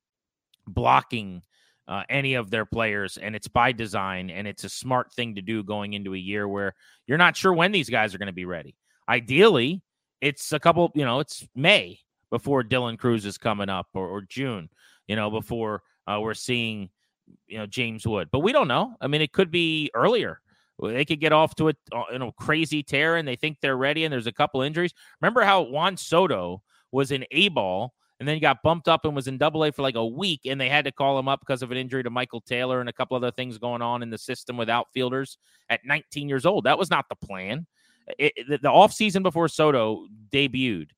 blocking 0.65 1.43
uh, 1.87 2.03
any 2.09 2.33
of 2.33 2.49
their 2.49 2.65
players, 2.65 3.17
and 3.17 3.35
it's 3.35 3.47
by 3.47 3.71
design, 3.71 4.29
and 4.29 4.47
it's 4.47 4.63
a 4.63 4.69
smart 4.69 5.13
thing 5.13 5.35
to 5.35 5.41
do 5.41 5.63
going 5.63 5.93
into 5.93 6.15
a 6.15 6.17
year 6.17 6.47
where 6.47 6.73
you're 7.05 7.17
not 7.17 7.37
sure 7.37 7.53
when 7.53 7.71
these 7.71 7.89
guys 7.89 8.15
are 8.15 8.17
going 8.17 8.27
to 8.27 8.33
be 8.33 8.45
ready. 8.45 8.75
Ideally, 9.07 9.81
it's 10.21 10.53
a 10.53 10.59
couple, 10.59 10.91
you 10.95 11.03
know, 11.03 11.19
it's 11.19 11.45
May 11.55 11.99
before 12.31 12.63
Dylan 12.63 12.97
Crews 12.97 13.25
is 13.25 13.37
coming 13.37 13.69
up 13.69 13.87
or, 13.93 14.07
or 14.07 14.21
June 14.21 14.69
you 15.07 15.15
know, 15.15 15.29
before 15.29 15.81
uh, 16.07 16.19
we're 16.21 16.33
seeing, 16.33 16.89
you 17.47 17.57
know, 17.57 17.65
James 17.65 18.05
Wood. 18.05 18.29
But 18.31 18.39
we 18.39 18.51
don't 18.51 18.67
know. 18.67 18.95
I 19.01 19.07
mean, 19.07 19.21
it 19.21 19.31
could 19.31 19.51
be 19.51 19.89
earlier. 19.93 20.39
They 20.81 21.05
could 21.05 21.19
get 21.19 21.31
off 21.31 21.55
to 21.55 21.69
a 21.69 21.73
uh, 21.93 22.03
you 22.11 22.19
know 22.19 22.31
crazy 22.31 22.83
tear 22.83 23.15
and 23.15 23.27
they 23.27 23.35
think 23.35 23.57
they're 23.61 23.77
ready 23.77 24.03
and 24.03 24.11
there's 24.11 24.27
a 24.27 24.31
couple 24.31 24.61
injuries. 24.61 24.93
Remember 25.21 25.41
how 25.41 25.61
Juan 25.61 25.97
Soto 25.97 26.61
was 26.91 27.11
in 27.11 27.25
A 27.31 27.49
ball 27.49 27.93
and 28.19 28.27
then 28.27 28.35
he 28.35 28.39
got 28.39 28.63
bumped 28.63 28.87
up 28.87 29.05
and 29.05 29.15
was 29.15 29.27
in 29.27 29.37
double 29.37 29.63
A 29.63 29.71
for 29.71 29.81
like 29.81 29.95
a 29.95 30.05
week 30.05 30.41
and 30.45 30.59
they 30.59 30.69
had 30.69 30.85
to 30.85 30.91
call 30.91 31.17
him 31.17 31.27
up 31.27 31.39
because 31.39 31.61
of 31.61 31.71
an 31.71 31.77
injury 31.77 32.03
to 32.03 32.09
Michael 32.09 32.41
Taylor 32.41 32.79
and 32.79 32.89
a 32.89 32.93
couple 32.93 33.15
other 33.15 33.31
things 33.31 33.57
going 33.57 33.81
on 33.81 34.01
in 34.01 34.09
the 34.09 34.17
system 34.17 34.57
with 34.57 34.69
outfielders 34.69 35.37
at 35.69 35.85
19 35.85 36.27
years 36.27 36.45
old. 36.45 36.65
That 36.65 36.79
was 36.79 36.89
not 36.89 37.05
the 37.09 37.15
plan. 37.15 37.67
It, 38.17 38.33
the, 38.47 38.57
the 38.57 38.69
offseason 38.69 39.23
before 39.23 39.47
Soto 39.47 40.07
debuted, 40.31 40.89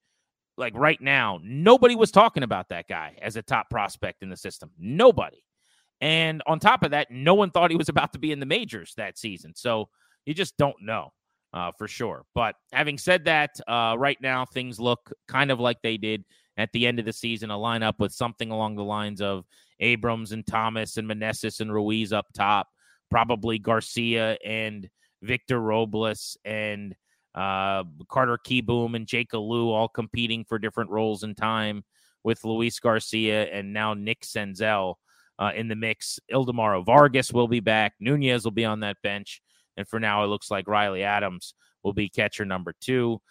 like 0.58 0.74
right 0.76 1.02
now, 1.02 1.40
nobody 1.44 1.96
was 1.96 2.12
talking 2.12 2.44
about 2.44 2.70
that 2.70 2.88
guy 2.88 3.18
as 3.22 3.36
a 3.36 3.42
top 3.42 3.70
prospect 3.70 4.24
in 4.24 4.30
the 4.30 4.38
system. 4.38 4.72
Nobody. 4.78 5.44
And 6.02 6.42
on 6.46 6.60
top 6.60 6.84
of 6.84 6.92
that, 6.92 7.12
no 7.12 7.34
one 7.34 7.52
thought 7.52 7.72
he 7.72 7.78
was 7.78 7.90
about 7.96 8.14
to 8.14 8.20
be 8.20 8.32
in 8.32 8.40
the 8.40 8.46
majors 8.46 8.94
that 8.98 9.18
season. 9.18 9.54
So 9.56 9.90
you 10.26 10.34
just 10.34 10.58
don't 10.58 10.76
know 10.82 11.12
uh, 11.54 11.72
for 11.78 11.88
sure. 11.88 12.26
But 12.34 12.56
having 12.72 12.98
said 12.98 13.26
that, 13.26 13.52
uh, 13.68 13.96
right 13.98 14.18
now 14.22 14.46
things 14.46 14.80
look 14.80 15.12
kind 15.28 15.52
of 15.52 15.60
like 15.60 15.82
they 15.82 15.98
did 15.98 16.24
at 16.58 16.72
the 16.72 16.88
end 16.88 17.00
of 17.00 17.06
the 17.06 17.14
season, 17.14 17.52
a 17.52 17.56
lineup 17.56 18.00
with 18.00 18.14
something 18.14 18.52
along 18.52 18.76
the 18.76 18.84
lines 18.84 19.22
of 19.22 19.46
Abrams 19.80 20.32
and 20.32 20.46
Thomas 20.46 20.98
and 20.98 21.10
Meneses 21.10 21.60
and 21.60 21.74
Ruiz 21.74 22.14
up 22.14 22.28
top, 22.34 22.68
probably 23.10 23.60
Garcia 23.60 24.38
and 24.46 24.90
Victor 25.22 25.60
Robles 25.60 26.38
and 26.46 26.96
uh, 27.36 27.84
Carter 28.10 28.40
Kieboom 28.44 28.96
and 28.96 29.06
Jake 29.06 29.34
Alu 29.34 29.70
all 29.70 29.90
competing 29.90 30.46
for 30.46 30.58
different 30.58 30.90
roles 30.90 31.24
in 31.24 31.36
time 31.36 31.84
with 32.24 32.44
Luis 32.44 32.80
Garcia 32.80 33.44
and 33.52 33.74
now 33.74 33.94
Nick 33.94 34.22
Senzel 34.22 34.96
uh, 35.38 35.52
in 35.56 35.68
the 35.68 35.76
mix. 35.76 36.20
Ildemaro 36.34 36.86
Vargas 36.86 37.34
will 37.34 37.48
be 37.48 37.60
back. 37.60 37.94
Nunez 38.00 38.46
will 38.46 38.52
be 38.52 38.66
on 38.66 38.80
that 38.80 38.98
bench. 39.04 39.42
And 39.78 39.88
for 39.88 40.00
now, 40.00 40.24
it 40.24 40.28
looks 40.28 40.50
like 40.50 40.68
Riley 40.68 41.04
Adams 41.04 41.54
will 41.84 41.94
be 41.94 42.10
catcher 42.10 42.46
number 42.46 42.74
two. 42.80 43.22